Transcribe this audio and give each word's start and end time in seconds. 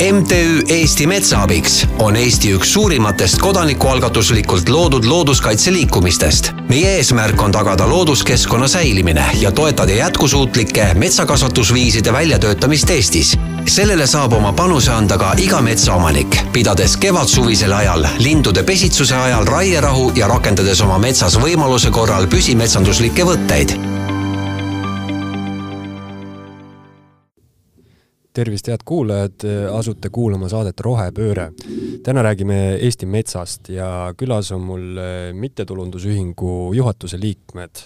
MTÜ 0.00 0.62
Eesti 0.68 1.06
Metsaabiks 1.06 1.86
on 1.98 2.16
Eesti 2.16 2.54
üks 2.56 2.72
suurimatest 2.72 3.38
kodanikualgatuslikult 3.38 4.68
loodud 4.68 5.04
looduskaitseliikumistest. 5.04 6.52
meie 6.68 6.94
eesmärk 6.96 7.42
on 7.42 7.52
tagada 7.52 7.88
looduskeskkonna 7.88 8.68
säilimine 8.68 9.24
ja 9.40 9.52
toetada 9.52 9.92
jätkusuutlike 9.92 10.94
metsakasvatusviiside 10.94 12.12
väljatöötamist 12.12 12.90
Eestis. 12.90 13.36
sellele 13.66 14.06
saab 14.06 14.32
oma 14.32 14.52
panuse 14.52 14.90
anda 14.90 15.18
ka 15.18 15.34
iga 15.36 15.60
metsaomanik, 15.60 16.36
pidades 16.52 16.96
kevadsuvisel 16.96 17.72
ajal, 17.72 18.06
lindude 18.18 18.62
pesitsuse 18.62 19.16
ajal 19.16 19.44
raierahu 19.44 20.12
ja 20.14 20.28
rakendades 20.28 20.80
oma 20.80 20.98
metsas 20.98 21.38
võimaluse 21.38 21.90
korral 21.90 22.26
püsimetsanduslikke 22.26 23.24
võtteid 23.24 23.99
tervist, 28.32 28.68
head 28.70 28.84
kuulajad, 28.86 29.44
asute 29.74 30.10
kuulama 30.12 30.48
saadet 30.48 30.80
Rohepööre. 30.80 31.50
täna 32.04 32.22
räägime 32.22 32.76
Eesti 32.80 33.06
metsast 33.06 33.68
ja 33.68 34.14
külas 34.16 34.52
on 34.54 34.62
mul 34.62 34.98
eh, 34.98 35.32
mittetulundusühingu 35.34 36.72
juhatuse 36.74 37.18
liikmed 37.20 37.82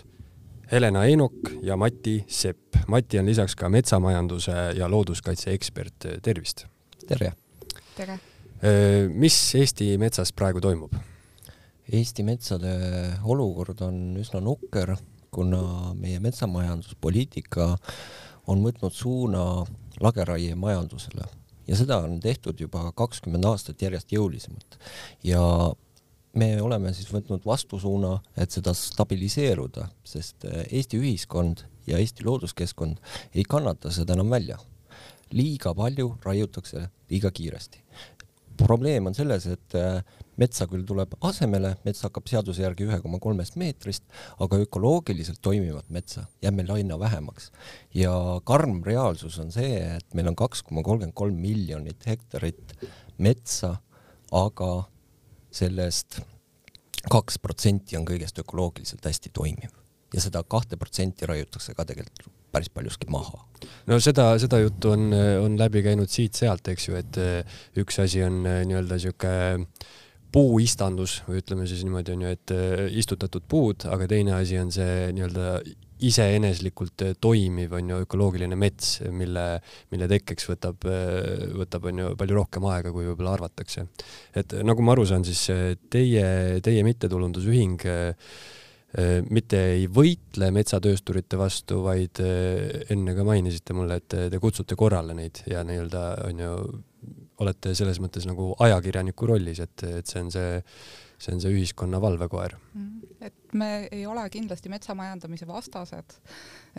Helena 0.73 1.05
Einok 1.05 1.51
ja 1.62 1.77
Mati 1.77 2.25
Sepp. 2.29 2.77
Mati 2.89 3.19
on 3.19 3.27
lisaks 3.27 3.55
ka 3.57 3.69
metsamajanduse 3.69 4.53
ja 4.77 4.89
looduskaitse 4.89 5.53
ekspert, 5.53 6.07
tervist! 6.23 6.67
tere! 7.09 7.33
tere! 7.97 8.19
Eh, 8.62 9.09
mis 9.09 9.37
Eesti 9.55 9.95
metsas 9.98 10.33
praegu 10.33 10.61
toimub? 10.61 10.95
Eesti 11.92 12.25
metsade 12.25 12.75
olukord 13.25 13.81
on 13.84 14.17
üsna 14.20 14.41
nukker, 14.41 14.95
kuna 15.31 15.95
meie 15.98 16.20
metsamajanduspoliitika 16.20 17.73
on 18.53 18.62
võtnud 18.65 18.92
suuna 18.92 19.65
lageraiemajandusele 20.01 21.29
ja 21.69 21.77
seda 21.77 21.98
on 22.05 22.19
tehtud 22.21 22.61
juba 22.61 22.91
kakskümmend 22.97 23.45
aastat 23.48 23.83
järjest 23.83 24.12
jõulisemalt 24.12 24.79
ja 25.25 25.43
me 26.34 26.48
oleme 26.62 26.92
siis 26.95 27.11
võtnud 27.12 27.45
vastusuuna, 27.47 28.19
et 28.37 28.50
seda 28.55 28.75
stabiliseeruda, 28.75 29.89
sest 30.06 30.47
eh, 30.48 30.65
Eesti 30.81 30.98
ühiskond 31.00 31.65
ja 31.87 32.00
Eesti 32.03 32.27
looduskeskkond 32.27 33.00
ei 33.34 33.45
kannata 33.48 33.92
seda 33.95 34.17
enam 34.19 34.31
välja. 34.31 34.59
liiga 35.34 35.72
palju 35.75 36.19
raiutakse 36.22 36.89
liiga 37.11 37.31
kiiresti. 37.31 37.81
Probleem 38.58 39.08
on 39.08 39.16
selles, 39.16 39.47
et 39.50 39.77
eh, 39.78 40.00
metsa 40.41 40.66
küll 40.70 40.84
tuleb 40.86 41.14
asemele, 41.24 41.74
mets 41.86 42.05
hakkab 42.06 42.28
seaduse 42.30 42.64
järgi 42.64 42.88
ühe 42.88 42.98
koma 43.02 43.20
kolmest 43.22 43.58
meetrist, 43.60 44.05
aga 44.42 44.58
ökoloogiliselt 44.64 45.41
toimivat 45.44 45.91
metsa 45.94 46.27
jääb 46.44 46.58
meil 46.58 46.72
aina 46.77 46.98
vähemaks. 47.00 47.50
ja 47.94 48.14
karm 48.47 48.82
reaalsus 48.86 49.38
on 49.42 49.52
see, 49.55 49.78
et 49.98 50.14
meil 50.14 50.30
on 50.32 50.38
kaks 50.38 50.62
koma 50.62 50.82
kolmkümmend 50.82 51.16
kolm 51.16 51.38
miljonit 51.41 52.06
hektarit 52.06 52.77
metsa, 53.19 53.77
aga 54.32 54.72
sellest 55.55 56.20
kaks 57.10 57.38
protsenti 57.38 57.98
on 57.98 58.06
kõigest 58.08 58.38
ökoloogiliselt 58.41 59.05
hästi 59.05 59.30
toimiv 59.34 59.84
ja 60.15 60.23
seda 60.23 60.45
kahte 60.47 60.79
protsenti 60.81 61.27
raiutakse 61.29 61.75
ka 61.75 61.87
tegelikult 61.89 62.31
päris 62.55 62.70
paljuski 62.70 63.11
maha. 63.11 63.43
no 63.91 63.98
seda, 64.01 64.31
seda 64.39 64.62
juttu 64.62 64.95
on, 64.95 65.11
on 65.43 65.59
läbi 65.59 65.83
käinud 65.83 66.11
siit-sealt, 66.11 66.71
eks 66.71 66.89
ju, 66.89 66.97
et 67.01 67.21
üks 67.83 67.98
asi 68.05 68.23
on 68.23 68.43
nii-öelda 68.47 69.01
sihuke 69.03 69.34
puuistandus 70.34 71.21
või 71.29 71.39
ütleme 71.43 71.67
siis 71.71 71.84
niimoodi 71.87 72.15
onju, 72.17 72.34
et 72.34 72.53
äh, 72.55 72.84
istutatud 72.98 73.45
puud, 73.48 73.87
aga 73.91 74.09
teine 74.11 74.34
asi 74.34 74.59
on 74.59 74.73
see 74.75 75.12
nii-öelda 75.15 75.61
iseeneslikult 76.05 77.05
äh, 77.06 77.12
toimiv 77.23 77.77
onju 77.78 78.01
ökoloogiline 78.03 78.59
mets, 78.59 78.97
mille, 79.15 79.45
mille 79.95 80.11
tekkeks 80.11 80.51
võtab, 80.51 80.89
äh, 80.91 81.47
võtab 81.61 81.87
onju 81.91 82.11
palju 82.19 82.39
rohkem 82.41 82.67
aega, 82.73 82.91
kui 82.95 83.06
võib-olla 83.06 83.37
arvatakse. 83.39 83.87
et 84.34 84.59
nagu 84.67 84.83
ma 84.83 84.97
aru 84.97 85.06
saan, 85.06 85.27
siis 85.28 85.47
teie, 85.91 86.27
teie 86.67 86.83
mittetulundusühing 86.87 87.87
mitte 89.31 89.59
ei 89.72 89.88
võitle 89.91 90.50
metsatöösturite 90.55 91.38
vastu, 91.41 91.81
vaid 91.82 92.21
enne 92.22 93.15
ka 93.16 93.25
mainisite 93.27 93.75
mulle, 93.75 93.99
et 93.99 94.16
te 94.31 94.38
kutsute 94.43 94.77
korrale 94.78 95.16
neid 95.19 95.41
ja 95.50 95.65
nii-öelda 95.66 96.03
onju 96.28 96.50
olete 97.43 97.75
selles 97.75 97.99
mõttes 98.03 98.27
nagu 98.28 98.53
ajakirjaniku 98.62 99.28
rollis, 99.32 99.60
et, 99.65 99.84
et 100.00 100.10
see 100.10 100.22
on 100.22 100.31
see, 100.34 100.59
see 101.19 101.34
on 101.34 101.43
see 101.43 101.55
ühiskonna 101.55 102.00
valvekoer. 102.03 102.56
Mm-hmm. 102.75 103.15
et 103.25 103.55
me 103.59 103.71
ei 103.91 104.05
ole 104.06 104.25
kindlasti 104.31 104.71
metsamajandamise 104.72 105.49
vastased, 105.49 106.19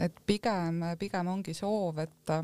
et 0.08 0.20
pigem, 0.28 0.84
pigem 1.02 1.32
ongi 1.36 1.56
soov, 1.58 2.04
et 2.04 2.36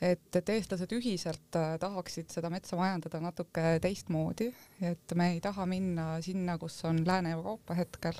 et, 0.00 0.36
et 0.36 0.50
eestlased 0.54 0.92
ühiselt 0.96 1.56
tahaksid 1.80 2.30
seda 2.32 2.48
metsa 2.48 2.78
majandada 2.78 3.20
natuke 3.20 3.74
teistmoodi, 3.84 4.48
et 4.80 5.14
me 5.14 5.34
ei 5.34 5.42
taha 5.44 5.66
minna 5.68 6.14
sinna, 6.24 6.56
kus 6.58 6.78
on 6.88 7.02
Lääne-Euroopa 7.06 7.76
hetkel, 7.76 8.16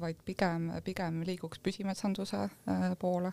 vaid 0.00 0.16
pigem, 0.24 0.70
pigem 0.84 1.22
liiguks 1.28 1.60
püsimetsanduse 1.60 2.46
poole 2.98 3.32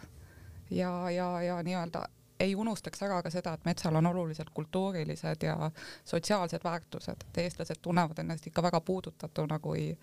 ja, 0.69 1.09
ja, 1.12 1.29
ja 1.41 1.62
nii-öelda 1.63 2.01
ei 2.40 2.56
unustaks 2.56 3.03
ära 3.06 3.22
ka 3.23 3.31
seda, 3.31 3.53
et 3.56 3.66
metsal 3.68 3.96
on 3.96 4.09
olulised 4.12 4.50
kultuurilised 4.53 5.44
ja 5.47 5.72
sotsiaalsed 6.03 6.63
väärtused, 6.63 7.23
et 7.29 7.38
eestlased 7.46 7.79
tunnevad 7.81 8.19
ennast 8.19 8.47
ikka 8.47 8.63
väga 8.66 8.81
puudutatuna, 8.81 9.59
kui 9.59 9.94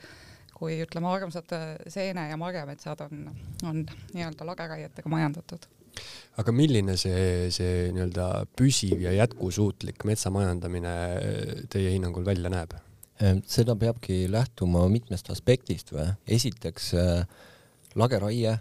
kui 0.62 0.76
ütleme, 0.84 1.08
armsad 1.08 1.48
seene- 1.90 2.28
ja 2.28 2.36
marjametsad 2.38 3.00
on, 3.06 3.22
on 3.66 3.80
nii-öelda 4.14 4.46
lageraietega 4.46 5.10
majandatud. 5.10 5.64
aga 6.38 6.52
milline 6.52 6.94
see, 6.96 7.50
see 7.50 7.88
nii-öelda 7.92 8.28
püsiv 8.56 9.02
ja 9.02 9.12
jätkusuutlik 9.16 10.04
metsamajandamine 10.08 10.94
teie 11.72 11.90
hinnangul 11.96 12.24
välja 12.24 12.52
näeb? 12.52 12.76
Seda 13.46 13.76
peabki 13.78 14.24
lähtuma 14.32 14.86
mitmest 14.90 15.30
aspektist 15.30 15.92
või, 15.94 16.08
esiteks 16.26 16.92
lageraie 17.94 18.56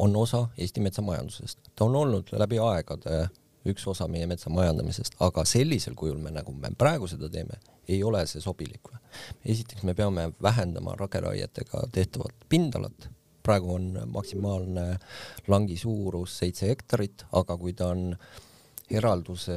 on 0.00 0.16
osa 0.16 0.48
Eesti 0.58 0.80
metsamajandusest. 0.80 1.58
ta 1.76 1.84
on 1.84 1.96
olnud 1.96 2.32
läbi 2.32 2.58
aegade 2.58 3.28
üks 3.68 3.84
osa 3.88 4.08
meie 4.08 4.26
metsa 4.26 4.50
majandamisest, 4.52 5.18
aga 5.20 5.44
sellisel 5.44 5.94
kujul 5.98 6.18
me, 6.22 6.32
nagu 6.32 6.52
me 6.56 6.70
praegu 6.78 7.08
seda 7.10 7.28
teeme, 7.32 7.58
ei 7.88 8.02
ole 8.04 8.22
see 8.26 8.40
sobilik. 8.40 8.92
esiteks 9.44 9.82
me 9.82 9.94
peame 9.94 10.30
vähendama 10.42 10.94
rageraietega 10.96 11.86
tehtavat 11.92 12.46
pindalat, 12.48 13.08
praegu 13.42 13.74
on 13.74 13.90
maksimaalne 14.06 14.86
langi 15.48 15.76
suurus 15.76 16.38
seitse 16.38 16.68
hektarit, 16.68 17.26
aga 17.32 17.56
kui 17.56 17.72
ta 17.72 17.90
on 17.92 18.14
eralduse 18.90 19.56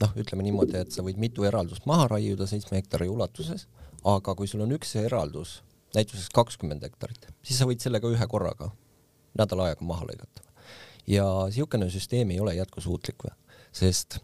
noh, 0.00 0.16
ütleme 0.16 0.44
niimoodi, 0.46 0.76
et 0.78 0.92
sa 0.92 1.02
võid 1.02 1.18
mitu 1.20 1.44
eraldust 1.48 1.86
maha 1.90 2.08
raiuda 2.16 2.46
seitsme 2.46 2.78
hektari 2.78 3.08
ulatuses, 3.08 3.66
aga 4.04 4.34
kui 4.34 4.48
sul 4.48 4.62
on 4.64 4.72
üks 4.76 4.94
eraldus, 5.00 5.60
näituseks 5.94 6.30
kakskümmend 6.34 6.84
hektarit, 6.86 7.26
siis 7.42 7.58
sa 7.60 7.68
võid 7.68 7.82
sellega 7.82 8.08
ühe 8.08 8.26
korraga 8.30 8.70
nädal 9.38 9.66
aega 9.66 9.84
maha 9.86 10.08
lõigata. 10.08 10.46
ja 11.06 11.24
niisugune 11.48 11.90
süsteem 11.90 12.30
ei 12.30 12.40
ole 12.40 12.54
jätkusuutlik 12.54 13.24
sest 13.72 14.20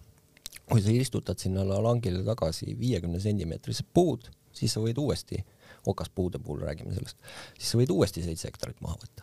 kui 0.70 0.82
sa 0.82 0.90
istutad 0.90 1.38
sinna 1.38 1.64
langile 1.64 2.24
tagasi 2.26 2.74
viiekümne 2.78 3.20
sentimeetrised 3.22 3.86
puud, 3.94 4.26
siis 4.52 4.74
sa 4.74 4.82
võid 4.82 4.98
uuesti, 4.98 5.38
okaspuude 5.86 6.40
puhul 6.42 6.64
räägime 6.66 6.94
sellest, 6.94 7.18
siis 7.58 7.70
sa 7.70 7.78
võid 7.78 7.92
uuesti 7.94 8.24
seitse 8.24 8.50
hektarit 8.50 8.80
maha 8.82 8.98
võtta. 9.02 9.22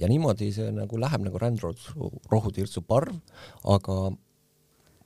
ja 0.00 0.08
niimoodi 0.08 0.48
see 0.52 0.70
nagu 0.72 0.96
läheb 0.98 1.26
nagu 1.26 1.38
rändrohutirtsu 1.38 2.82
parv, 2.88 3.18
aga 3.68 3.96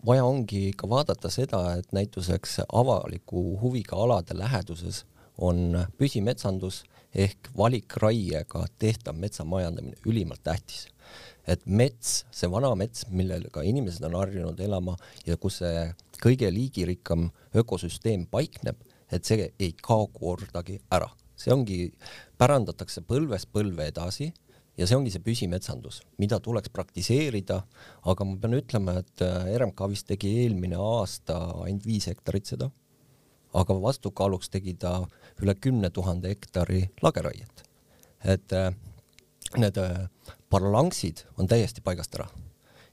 vaja 0.06 0.24
ongi 0.24 0.68
ikka 0.68 0.88
vaadata 0.88 1.30
seda, 1.30 1.60
et 1.78 1.92
näituseks 1.92 2.60
avaliku 2.72 3.44
huviga 3.60 3.96
alade 3.96 4.36
läheduses 4.36 5.04
on 5.38 5.78
püsimetsandus 5.98 6.82
ehk 7.14 7.50
valikraiega 7.56 8.66
tehtav 8.78 9.16
metsamajandamine 9.16 9.96
ülimalt 10.06 10.42
tähtis. 10.42 10.88
et 11.46 11.66
mets, 11.66 12.24
see 12.32 12.48
vana 12.48 12.70
mets, 12.74 13.04
millega 13.12 13.62
inimesed 13.62 14.04
on 14.08 14.14
harjunud 14.16 14.60
elama 14.64 14.94
ja 15.26 15.36
kus 15.36 15.58
see 15.60 15.82
kõige 16.22 16.48
liigirikkam 16.48 17.26
ökosüsteem 17.54 18.24
paikneb, 18.30 18.78
et 19.12 19.28
see 19.28 19.50
ei 19.60 19.74
kao 19.82 20.06
kordagi 20.06 20.80
ära. 20.90 21.10
see 21.36 21.52
ongi, 21.52 21.92
pärandatakse 22.38 23.02
põlvest 23.04 23.50
põlve 23.52 23.90
edasi 23.92 24.32
ja 24.78 24.86
see 24.86 24.96
ongi 24.98 25.12
see 25.14 25.22
püsimetsandus, 25.22 26.00
mida 26.18 26.40
tuleks 26.42 26.72
praktiseerida, 26.74 27.60
aga 28.10 28.24
ma 28.26 28.38
pean 28.40 28.56
ütlema, 28.58 28.98
et 29.04 29.22
äh, 29.22 29.52
RMK 29.58 29.90
vist 29.92 30.08
tegi 30.10 30.32
eelmine 30.44 30.80
aasta 30.80 31.38
ainult 31.66 31.86
viis 31.86 32.08
hektarit 32.10 32.50
seda 32.54 32.70
aga 33.54 33.76
vastukaaluks 33.82 34.50
tegi 34.50 34.74
ta 34.80 34.96
üle 35.42 35.54
kümne 35.54 35.90
tuhande 35.94 36.32
hektari 36.32 36.88
lageraiet. 37.02 37.62
et 38.24 38.52
äh, 38.52 38.72
need 39.56 39.76
äh, 39.78 40.08
parlanksid 40.50 41.26
on 41.38 41.48
täiesti 41.48 41.84
paigast 41.84 42.14
ära 42.16 42.28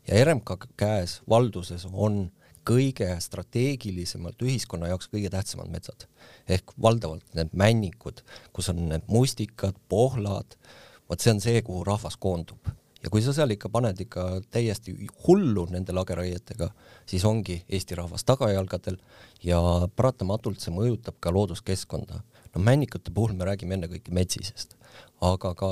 ja 0.07 0.24
RMK 0.25 0.68
käes 0.77 1.22
valduses 1.30 1.88
on 1.92 2.30
kõige 2.68 3.07
strateegilisemalt 3.24 4.44
ühiskonna 4.44 4.92
jaoks 4.92 5.10
kõige 5.10 5.31
tähtsamad 5.34 5.72
metsad 5.72 6.06
ehk 6.48 6.75
valdavalt 6.81 7.25
need 7.34 7.54
männikud, 7.57 8.22
kus 8.54 8.69
on 8.69 8.84
need 8.92 9.07
mustikad, 9.07 9.80
pohlad, 9.89 10.57
vot 11.12 11.19
see 11.19 11.34
on 11.34 11.42
see, 11.44 11.62
kuhu 11.66 11.84
rahvas 11.88 12.16
koondub 12.18 12.72
ja 13.04 13.10
kui 13.10 13.24
sa 13.25 13.34
seal 13.36 13.52
ikka 13.56 13.69
paned 13.74 14.00
ikka 14.04 14.25
täiesti 14.54 14.94
hullu 15.25 15.66
nende 15.74 15.94
lageraietega, 15.96 16.69
siis 17.10 17.25
ongi 17.25 17.58
Eesti 17.69 17.98
rahvas 17.98 18.25
tagajalgadel 18.28 19.00
ja 19.46 19.60
paratamatult 19.96 20.62
see 20.62 20.74
mõjutab 20.75 21.18
ka 21.19 21.34
looduskeskkonda. 21.34 22.22
no 22.56 22.62
männikute 22.62 23.12
puhul 23.16 23.34
me 23.34 23.46
räägime 23.48 23.78
ennekõike 23.78 24.13
metsisest, 24.13 24.75
aga 25.22 25.54
ka 25.56 25.72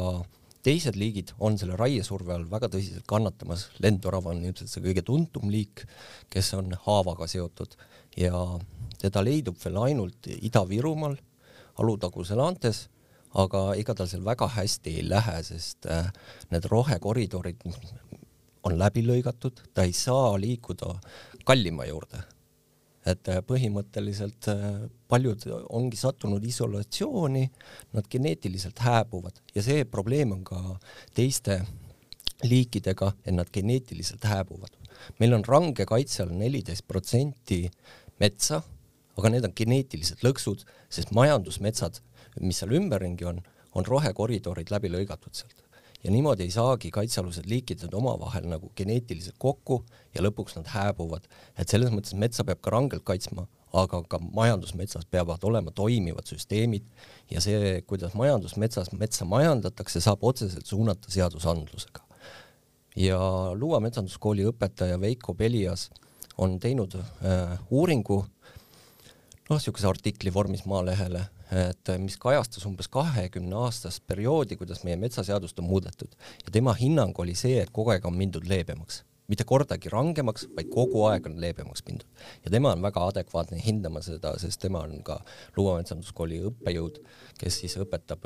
teised 0.64 0.96
liigid 0.96 1.34
on 1.40 1.58
selle 1.58 1.78
raiesurve 1.80 2.34
all 2.34 2.46
väga 2.50 2.70
tõsiselt 2.74 3.06
kannatamas, 3.08 3.70
lendorav 3.80 4.28
on 4.32 4.44
ilmselt 4.44 4.72
see 4.72 4.84
kõige 4.84 5.06
tuntum 5.06 5.50
liik, 5.52 5.86
kes 6.30 6.54
on 6.58 6.74
haavaga 6.86 7.28
seotud 7.28 7.76
ja 8.18 8.60
teda 9.00 9.24
leidub 9.24 9.60
veel 9.64 9.78
ainult 9.86 10.28
Ida-Virumaal, 10.28 11.18
Alutaguse 11.80 12.36
laantes 12.36 12.88
aga 13.38 13.62
ega 13.78 13.94
tal 13.96 14.10
seal 14.10 14.24
väga 14.26 14.48
hästi 14.56 14.96
ei 15.00 15.06
lähe, 15.10 15.38
sest 15.46 15.86
äh, 15.86 16.10
need 16.50 16.66
rohekoridorid 16.72 17.62
on 18.66 18.76
läbi 18.78 19.04
lõigatud, 19.06 19.62
ta 19.74 19.86
ei 19.86 19.94
saa 19.94 20.34
liikuda 20.40 20.96
kallima 21.46 21.86
juurde. 21.86 22.24
et 23.06 23.30
äh, 23.32 23.40
põhimõtteliselt 23.42 24.50
äh, 24.52 24.90
paljud 25.08 25.46
ongi 25.70 25.98
sattunud 25.98 26.44
isolatsiooni, 26.46 27.46
nad 27.94 28.10
geneetiliselt 28.12 28.80
hääbuvad 28.80 29.40
ja 29.56 29.64
see 29.64 29.86
probleem 29.86 30.32
on 30.32 30.44
ka 30.44 30.80
teiste 31.16 31.62
liikidega, 32.44 33.14
et 33.26 33.34
nad 33.34 33.48
geneetiliselt 33.54 34.24
hääbuvad. 34.24 34.76
meil 35.20 35.34
on 35.34 35.46
range 35.46 35.86
kaitse 35.86 36.24
all 36.24 36.34
neliteist 36.34 36.88
protsenti 36.88 37.70
metsa, 38.20 38.62
aga 39.18 39.30
need 39.30 39.46
on 39.46 39.56
geneetilised 39.56 40.24
lõksud, 40.24 40.66
sest 40.90 41.12
majandusmetsad 41.16 42.02
mis 42.40 42.62
seal 42.62 42.76
ümberringi 42.80 43.28
on, 43.30 43.42
on 43.76 43.88
rohekoridorid 43.88 44.72
läbi 44.74 44.92
lõigatud 44.92 45.36
sealt. 45.36 45.66
ja 46.04 46.12
niimoodi 46.12 46.46
ei 46.48 46.52
saagi 46.52 46.92
kaitsealused 46.96 47.48
liikid 47.52 47.82
omavahel 47.94 48.46
nagu 48.48 48.72
geneetiliselt 48.76 49.36
kokku 49.38 49.82
ja 50.16 50.24
lõpuks 50.24 50.56
nad 50.56 50.68
hääbuvad. 50.72 51.28
et 51.58 51.70
selles 51.70 51.92
mõttes 51.92 52.16
metsa 52.16 52.44
peab 52.44 52.62
ka 52.62 52.72
rangelt 52.72 53.04
kaitsma, 53.04 53.48
aga 53.74 54.02
ka 54.10 54.20
majandusmetsas 54.20 55.06
peavad 55.06 55.44
olema 55.44 55.72
toimivad 55.72 56.26
süsteemid 56.26 56.86
ja 57.32 57.42
see, 57.42 57.82
kuidas 57.88 58.16
majandusmetsas 58.18 58.92
metsa 58.92 59.26
majandatakse, 59.26 60.02
saab 60.02 60.24
otseselt 60.24 60.66
suunata 60.66 61.12
seadusandlusega. 61.12 62.02
ja 62.96 63.20
Luua 63.56 63.80
metsanduskooli 63.80 64.48
õpetaja 64.50 65.00
Veiko 65.02 65.34
Pelias 65.34 65.90
on 66.40 66.60
teinud 66.60 66.96
äh, 66.96 67.60
uuringu, 67.70 68.24
noh, 69.50 69.58
niisuguse 69.58 69.90
artikli 69.90 70.34
vormis 70.34 70.66
Maalehele 70.70 71.26
et 71.50 71.92
mis 72.02 72.18
kajastas 72.22 72.66
umbes 72.70 72.90
kahekümne 72.94 73.58
aastast 73.66 74.04
perioodi, 74.08 74.58
kuidas 74.60 74.84
meie 74.86 74.98
metsaseadust 75.02 75.60
on 75.60 75.70
muudetud. 75.70 76.12
Ja 76.46 76.54
tema 76.54 76.76
hinnang 76.78 77.18
oli 77.20 77.36
see, 77.38 77.58
et 77.64 77.72
kogu 77.74 77.94
aeg 77.94 78.06
on 78.06 78.18
mindud 78.18 78.46
leebemaks, 78.50 79.02
mitte 79.30 79.46
kordagi 79.50 79.90
rangemaks, 79.94 80.46
vaid 80.58 80.70
kogu 80.74 81.04
aeg 81.10 81.26
on 81.30 81.40
leebemaks 81.42 81.84
mindud. 81.88 82.08
ja 82.46 82.52
tema 82.52 82.74
on 82.74 82.86
väga 82.86 83.06
adekvaatne 83.12 83.62
hindama 83.66 84.02
seda, 84.06 84.36
sest 84.42 84.62
tema 84.62 84.84
on 84.86 85.02
ka 85.06 85.20
Luua 85.58 85.78
metsanduskooli 85.82 86.42
õppejõud, 86.52 87.02
kes 87.42 87.60
siis 87.64 87.78
õpetab 87.82 88.26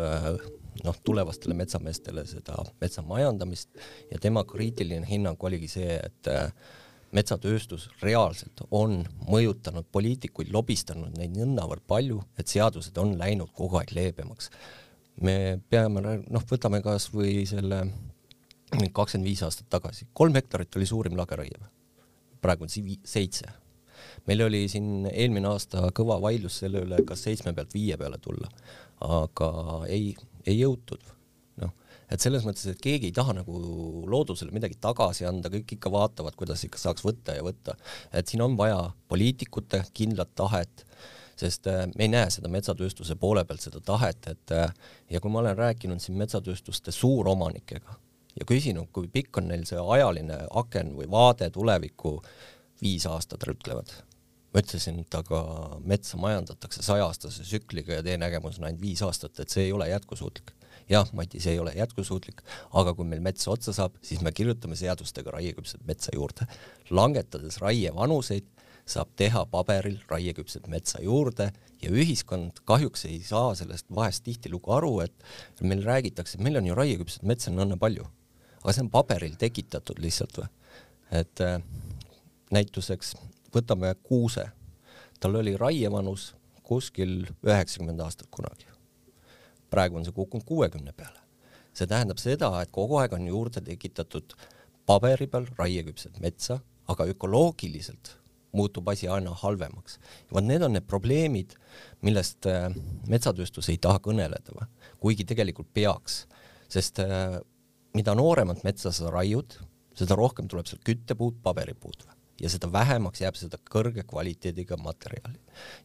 noh, 0.84 1.02
tulevastele 1.04 1.56
metsameestele 1.56 2.26
seda 2.28 2.60
metsa 2.82 3.04
majandamist. 3.08 3.70
Ja 4.12 4.20
tema 4.20 4.44
kriitiline 4.44 5.08
hinnang 5.08 5.44
oligi 5.44 5.72
see, 5.72 6.00
et 6.00 6.34
metsatööstus 7.14 7.88
reaalselt 8.02 8.64
on 8.72 9.02
mõjutanud 9.30 9.86
poliitikuid, 9.94 10.52
lobistanud 10.54 11.14
neid 11.18 11.36
nõnnavõrd 11.38 11.86
palju, 11.88 12.22
et 12.40 12.50
seadused 12.50 12.98
on 13.02 13.16
läinud 13.20 13.54
kogu 13.54 13.80
aeg 13.80 13.94
leebemaks. 13.96 14.50
me 15.22 15.60
peame, 15.70 16.02
noh, 16.02 16.46
võtame 16.50 16.82
kasvõi 16.82 17.46
selle 17.46 17.84
kakskümmend 18.74 19.28
viis 19.30 19.44
aastat 19.46 19.70
tagasi, 19.70 20.08
kolm 20.14 20.34
hektarit 20.34 20.76
oli 20.76 20.86
suurim 20.90 21.18
lageraie, 21.18 21.60
praegu 22.42 22.66
on 22.66 22.72
seitse. 23.06 23.46
meil 24.28 24.42
oli 24.42 24.68
siin 24.68 25.06
eelmine 25.12 25.48
aasta 25.48 25.90
kõva 25.96 26.20
vaidlus 26.22 26.58
selle 26.64 26.82
üle, 26.82 27.04
kas 27.06 27.24
seitsme 27.24 27.54
pealt 27.54 27.74
viie 27.74 27.98
peale 27.98 28.18
tulla, 28.18 28.50
aga 29.02 29.50
ei, 29.88 30.16
ei 30.46 30.60
jõutud 30.60 31.13
et 32.12 32.24
selles 32.24 32.46
mõttes, 32.48 32.66
et 32.70 32.82
keegi 32.82 33.10
ei 33.10 33.16
taha 33.16 33.36
nagu 33.40 33.58
loodusele 34.10 34.54
midagi 34.56 34.78
tagasi 34.82 35.28
anda, 35.30 35.52
kõik 35.54 35.76
ikka 35.78 35.92
vaatavad, 35.94 36.36
kuidas 36.40 36.64
ikka 36.68 36.82
saaks 36.82 37.06
võtta 37.06 37.38
ja 37.38 37.44
võtta. 37.46 37.76
et 38.12 38.28
siin 38.28 38.42
on 38.46 38.58
vaja 38.58 38.92
poliitikute 39.08 39.84
kindlat 39.94 40.34
tahet, 40.36 40.86
sest 41.40 41.68
äh, 41.68 41.86
me 41.96 42.08
ei 42.08 42.14
näe 42.14 42.30
seda 42.30 42.52
metsatööstuse 42.52 43.16
poole 43.20 43.46
pealt 43.46 43.62
seda 43.62 43.82
tahet, 43.82 44.28
et 44.28 44.56
äh, 44.56 44.74
ja 45.10 45.20
kui 45.20 45.32
ma 45.32 45.44
olen 45.44 45.58
rääkinud 45.58 46.02
siin 46.02 46.18
metsatööstuste 46.18 46.92
suuromanikega 46.92 48.00
ja 48.40 48.48
küsinud, 48.50 48.90
kui 48.94 49.08
pikk 49.08 49.42
on 49.42 49.52
neil 49.52 49.68
see 49.70 49.80
ajaline 49.80 50.44
aken 50.52 50.96
või 50.98 51.10
vaade 51.10 51.50
tulevikku, 51.54 52.18
viis 52.82 53.06
aastat 53.08 53.46
ütlevad 53.48 53.94
ma 54.54 54.62
ütlesin, 54.62 55.00
et 55.02 55.16
aga 55.18 55.40
metsa 55.82 56.18
majandatakse 56.22 56.84
sajaaastase 56.86 57.46
tsükliga 57.46 57.98
ja 57.98 58.04
teie 58.06 58.20
nägemus 58.22 58.60
on 58.60 58.68
ainult 58.68 58.84
viis 58.84 59.02
aastat, 59.02 59.40
et 59.40 59.50
see 59.50 59.66
ei 59.66 59.74
ole 59.74 59.88
jätkusuutlik 59.90 60.54
jah, 60.90 61.10
Mati, 61.14 61.40
see 61.40 61.56
ei 61.56 61.60
ole 61.60 61.74
jätkusuutlik, 61.78 62.42
aga 62.80 62.94
kui 62.98 63.08
meil 63.08 63.22
mets 63.24 63.48
otsa 63.48 63.74
saab, 63.76 63.96
siis 64.04 64.22
me 64.26 64.32
kirjutame 64.36 64.76
seadustega 64.80 65.32
raieküpset 65.36 65.86
metsa 65.88 66.14
juurde. 66.16 66.48
langetades 66.90 67.60
raievanuseid, 67.62 68.46
saab 68.86 69.14
teha 69.16 69.46
paberil 69.52 70.00
raieküpset 70.10 70.68
metsa 70.68 71.02
juurde 71.02 71.52
ja 71.82 71.92
ühiskond 71.92 72.60
kahjuks 72.68 73.06
ei 73.06 73.22
saa 73.24 73.54
sellest 73.56 73.88
vahest 73.96 74.24
tihtilugu 74.24 74.74
aru, 74.76 75.00
et 75.00 75.62
meil 75.62 75.84
räägitakse, 75.84 76.38
et 76.38 76.44
meil 76.44 76.60
on 76.60 76.68
ju 76.68 76.76
raieküpset 76.76 77.24
metsa 77.24 77.52
on 77.52 77.64
õnne 77.64 77.80
palju, 77.80 78.08
aga 78.62 78.76
see 78.76 78.84
on 78.84 78.92
paberil 78.92 79.38
tekitatud 79.40 80.04
lihtsalt 80.04 80.42
või, 80.42 80.52
et 81.22 81.46
äh, 81.46 81.58
näituseks 82.52 83.16
võtame 83.56 83.96
kuuse, 84.04 84.50
tal 85.20 85.40
oli 85.40 85.56
raievanus 85.58 86.34
kuskil 86.64 87.24
üheksakümmend 87.44 88.04
aastat 88.04 88.32
kunagi 88.32 88.73
praegu 89.74 90.00
on 90.00 90.08
see 90.08 90.16
kukkunud 90.16 90.46
kuuekümne 90.48 90.94
peale. 90.96 91.20
see 91.74 91.90
tähendab 91.90 92.20
seda, 92.22 92.52
et 92.62 92.70
kogu 92.72 93.00
aeg 93.02 93.16
on 93.18 93.26
juurde 93.28 93.62
tekitatud 93.66 94.36
paberi 94.86 95.26
peal 95.28 95.48
raieküpset 95.58 96.20
metsa, 96.22 96.60
aga 96.88 97.08
ökoloogiliselt 97.10 98.18
muutub 98.54 98.90
asi 98.94 99.08
aina 99.10 99.34
halvemaks. 99.42 99.98
vot 100.34 100.46
need 100.46 100.62
on 100.62 100.76
need 100.78 100.86
probleemid, 100.88 101.56
millest 102.06 102.46
äh, 102.50 102.70
metsatööstus 103.10 103.72
ei 103.74 103.80
taha 103.82 104.04
kõneleda, 104.10 104.68
kuigi 105.02 105.26
tegelikult 105.26 105.74
peaks, 105.74 106.24
sest 106.70 107.02
äh, 107.02 107.40
mida 107.98 108.14
nooremat 108.18 108.64
metsa 108.64 108.92
sa 108.94 109.10
raiud, 109.14 109.58
seda 109.98 110.18
rohkem 110.18 110.50
tuleb 110.50 110.70
sealt 110.70 110.86
küttepuud, 110.86 111.42
paberipuud 111.42 112.06
ja 112.42 112.50
seda 112.50 112.70
vähemaks 112.72 113.22
jääb 113.22 113.38
seda 113.38 113.60
kõrge 113.70 114.06
kvaliteediga 114.08 114.78
materjali. 114.82 115.40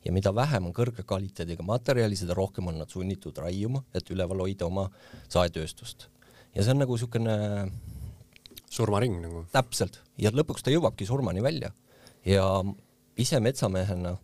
ja 0.05 0.13
mida 0.13 0.35
vähem 0.35 0.67
on 0.67 0.75
kõrge 0.75 1.05
kvaliteediga 1.07 1.63
materjali, 1.63 2.17
seda 2.17 2.35
rohkem 2.35 2.67
on 2.67 2.79
nad 2.79 2.91
sunnitud 2.91 3.37
raiuma, 3.39 3.85
et 3.95 4.11
üleval 4.11 4.41
hoida 4.47 4.67
oma 4.67 4.89
saetööstust. 5.29 6.09
ja 6.55 6.63
see 6.63 6.73
on 6.73 6.85
nagu 6.85 6.97
niisugune 6.97 7.37
surmaring 8.71 9.21
nagu. 9.23 9.45
täpselt, 9.53 10.01
ja 10.19 10.31
lõpuks 10.31 10.65
ta 10.65 10.71
jõuabki 10.71 11.07
surmani 11.07 11.43
välja. 11.43 11.73
ja 12.25 12.65
ise 13.17 13.41
metsamehena 13.41 14.17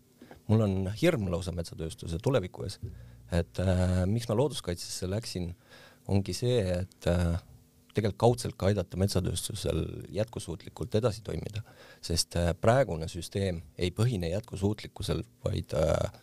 mul 0.46 0.64
on 0.66 0.76
hirm 1.00 1.28
lausa 1.32 1.52
metsatööstuse 1.52 2.18
tuleviku 2.22 2.66
ees, 2.66 2.78
et 3.32 3.60
äh, 3.62 4.04
miks 4.06 4.28
ma 4.28 4.36
looduskaitsesse 4.38 5.08
läksin, 5.10 5.54
ongi 6.08 6.34
see, 6.36 6.60
et 6.82 7.08
äh, 7.08 7.38
tegelikult 7.94 8.20
kaudselt 8.20 8.56
ka 8.58 8.68
aidata 8.70 8.98
metsatööstusel 9.00 9.84
jätkusuutlikult 10.14 10.94
edasi 10.98 11.22
toimida, 11.26 11.62
sest 12.04 12.36
äh, 12.40 12.52
praegune 12.60 13.08
süsteem 13.10 13.62
ei 13.78 13.92
põhine 13.94 14.30
jätkusuutlikkusel, 14.32 15.22
vaid 15.44 15.74
äh, 15.78 16.20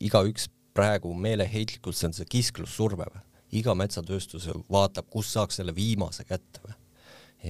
igaüks 0.00 0.48
praegu 0.76 1.12
meeleheitlikult, 1.14 1.96
see 1.96 2.10
on 2.10 2.16
see 2.16 2.28
kisklussurve 2.36 3.08
või, 3.08 3.24
iga 3.60 3.74
metsatööstus 3.76 4.48
vaatab, 4.72 5.10
kus 5.12 5.32
saaks 5.34 5.60
selle 5.60 5.74
viimase 5.76 6.24
kätte 6.28 6.62
või. 6.64 6.76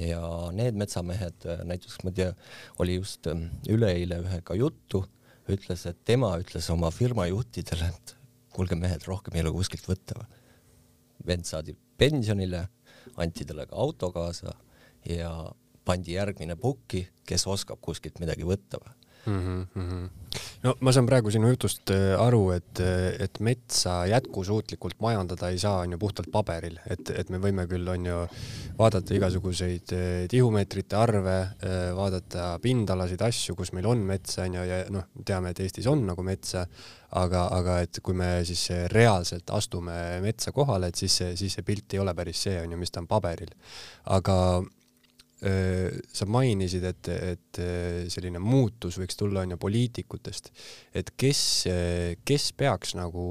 ja 0.08 0.22
need 0.56 0.78
metsamehed, 0.78 1.46
äh, 1.46 1.64
näiteks 1.68 2.00
ma 2.02 2.12
ei 2.12 2.18
tea, 2.22 2.32
oli 2.82 2.99
just 2.99 3.28
ähm, 3.30 3.49
üleeile 3.70 4.22
ühega 4.25 4.56
juttu, 4.58 5.04
ütles, 5.50 5.87
et 5.90 5.99
tema 6.06 6.32
ütles 6.40 6.68
oma 6.72 6.90
firma 6.94 7.26
juhtidele, 7.30 7.90
et 7.90 8.16
kuulge 8.54 8.76
mehed, 8.78 9.04
rohkem 9.08 9.37
ei 9.37 9.44
ole 9.44 9.54
kuskilt 9.54 9.88
võtta 9.88 10.18
või. 10.20 10.40
vend 11.26 11.46
saadi 11.46 11.76
pensionile 11.99 12.64
anti 13.16 13.44
talle 13.49 13.66
ka 13.66 13.76
auto 13.76 14.12
kaasa 14.12 14.54
ja 15.09 15.32
pandi 15.85 16.14
järgmine 16.14 16.56
pukki, 16.56 17.06
kes 17.26 17.47
oskab 17.47 17.80
kuskilt 17.82 18.21
midagi 18.23 18.47
võtta 18.47 18.80
või 18.82 19.01
mm. 19.26 19.66
-hmm. 19.74 20.08
no 20.62 20.74
ma 20.80 20.92
saan 20.92 21.06
praegu 21.06 21.30
sinu 21.30 21.48
jutust 21.52 21.90
äh, 21.90 22.20
aru, 22.20 22.50
et, 22.56 22.80
et 23.20 23.40
metsa 23.40 24.06
jätkusuutlikult 24.06 25.00
majandada 25.00 25.50
ei 25.50 25.58
saa, 25.58 25.80
on 25.84 25.92
ju 25.92 25.98
puhtalt 25.98 26.30
paberil, 26.32 26.78
et, 26.90 27.10
et 27.10 27.30
me 27.30 27.38
võime 27.38 27.66
küll, 27.70 27.88
on 27.88 28.06
ju, 28.06 28.18
vaadata 28.78 29.14
igasuguseid 29.14 29.94
äh, 29.96 30.08
tihumeetrite 30.32 30.96
arve, 30.96 31.38
äh, 31.40 31.92
vaadata 31.96 32.58
pindalasid, 32.62 33.22
asju, 33.22 33.56
kus 33.58 33.72
meil 33.72 33.86
on 33.86 34.04
metsa, 34.08 34.42
on 34.46 34.58
ju, 34.60 34.66
ja 34.68 34.82
noh, 34.90 35.08
teame, 35.24 35.52
et 35.52 35.60
Eestis 35.60 35.86
on 35.86 36.06
nagu 36.06 36.22
metsa, 36.26 36.66
aga, 37.22 37.46
aga 37.52 37.80
et 37.84 38.00
kui 38.02 38.14
me 38.16 38.34
siis 38.48 38.68
reaalselt 38.92 39.50
astume 39.50 40.20
metsa 40.24 40.52
kohale, 40.52 40.88
et 40.88 40.96
siis 40.96 41.16
see, 41.22 41.34
siis 41.36 41.58
see 41.58 41.66
pilt 41.66 41.92
ei 41.92 42.00
ole 42.00 42.14
päris 42.14 42.46
see, 42.48 42.60
on 42.62 42.72
ju, 42.72 42.78
mis 42.78 42.90
ta 42.90 43.02
on 43.04 43.10
paberil. 43.10 43.52
aga 44.04 44.62
sa 45.42 46.26
mainisid, 46.30 46.84
et, 46.87 47.08
et 47.11 47.58
selline 48.12 48.38
muutus 48.38 48.94
võiks 49.00 49.18
tulla 49.18 49.42
on 49.42 49.54
ju 49.54 49.58
poliitikutest, 49.58 50.52
et 50.94 51.11
kes, 51.18 51.40
kes 52.22 52.44
peaks 52.54 52.94
nagu 52.94 53.25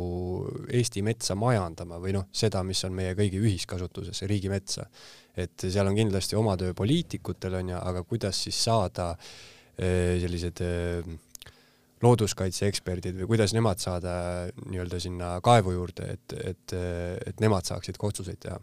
Eesti 0.68 1.06
metsa 1.08 1.38
majandama 1.39 2.01
või 2.03 2.18
noh, 2.18 2.27
seda, 2.36 2.65
mis 2.68 2.84
on 2.84 2.98
meie 2.98 3.15
kõigi 3.15 3.39
ühiskasutuses, 3.39 4.25
riigimetsa. 4.27 4.89
et 5.39 5.63
seal 5.63 5.88
on 5.88 5.96
kindlasti 5.96 6.36
oma 6.36 6.58
töö 6.60 6.75
poliitikutel 6.75 7.56
on 7.62 7.72
ju, 7.72 7.80
aga 7.80 8.03
kuidas 8.03 8.44
siis 8.44 8.60
saada 8.60 9.13
sellised 9.77 10.60
looduskaitseeksperdid 12.01 13.22
või 13.22 13.30
kuidas 13.36 13.53
nemad 13.56 13.80
saada 13.80 14.13
nii-öelda 14.65 15.00
sinna 15.00 15.32
kaevu 15.44 15.75
juurde, 15.77 16.12
et, 16.18 16.36
et, 16.51 16.75
et 17.32 17.39
nemad 17.44 17.68
saaksid 17.68 18.00
ka 18.01 18.10
otsuseid 18.10 18.41
teha 18.41 18.60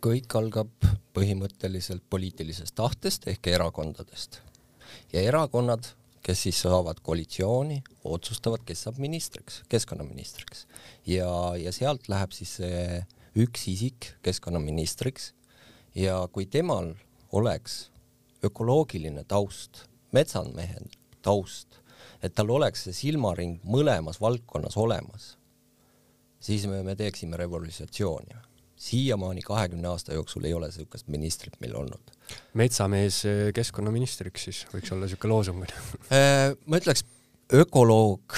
kõik 0.00 0.34
algab 0.38 0.70
põhimõtteliselt 1.16 2.02
poliitilisest 2.10 2.74
tahtest 2.74 3.26
ehk 3.28 3.50
erakondadest. 3.52 4.40
ja 5.12 5.22
erakonnad, 5.22 5.84
kes 6.22 6.42
siis 6.46 6.60
saavad 6.62 7.00
koalitsiooni, 7.02 7.82
otsustavad, 8.04 8.64
kes 8.66 8.82
saab 8.86 8.98
ministriks, 8.98 9.62
keskkonnaministriks. 9.68 10.66
ja, 11.06 11.28
ja 11.56 11.72
sealt 11.72 12.08
läheb 12.08 12.32
siis 12.32 12.56
see 12.60 13.04
üks 13.36 13.68
isik 13.68 14.14
keskkonnaministriks 14.22 15.32
ja 15.94 16.26
kui 16.32 16.46
temal 16.46 16.94
oleks 17.32 17.90
ökoloogiline 18.44 19.24
taust, 19.24 19.84
metsamehe 20.12 20.80
taust, 21.22 21.80
et 22.22 22.34
tal 22.34 22.50
oleks 22.50 22.86
see 22.88 22.96
silmaring 22.96 23.60
mõlemas 23.64 24.20
valdkonnas 24.20 24.76
olemas, 24.76 25.36
siis 26.40 26.66
me, 26.66 26.82
me 26.82 26.96
teeksime 26.96 27.36
revolutsiooni 27.36 28.49
siiamaani 28.80 29.42
kahekümne 29.44 29.88
aasta 29.88 30.14
jooksul 30.16 30.44
ei 30.48 30.54
ole 30.54 30.70
niisugust 30.70 31.08
ministrit 31.08 31.56
meil 31.60 31.74
olnud. 31.76 32.12
metsamees 32.54 33.24
eh, 33.28 33.40
keskkonnaministriks 33.54 34.46
siis 34.48 34.60
võiks 34.72 34.92
olla 34.94 35.04
niisugune 35.04 35.34
loosung 35.34 35.64
äh, 35.66 36.54
ma 36.68 36.80
ütleks 36.80 37.04
ökoloog, 37.52 38.36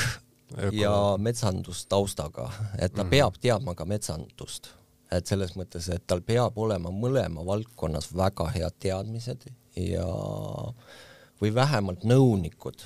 ökoloog. 0.57 0.81
ja 0.81 0.95
metsandustaustaga, 1.19 2.51
et 2.79 2.93
ta 2.93 3.05
mm 3.05 3.07
-hmm. 3.07 3.11
peab 3.11 3.39
teadma 3.41 3.75
ka 3.75 3.85
metsandust, 3.85 4.73
et 5.13 5.27
selles 5.27 5.55
mõttes, 5.57 5.89
et 5.95 6.07
tal 6.07 6.25
peab 6.27 6.59
olema 6.59 6.91
mõlema 6.91 7.47
valdkonnas 7.47 8.11
väga 8.17 8.49
head 8.57 8.75
teadmised 8.79 9.47
ja 9.77 10.09
või 11.43 11.55
vähemalt 11.55 12.05
nõunikud 12.05 12.83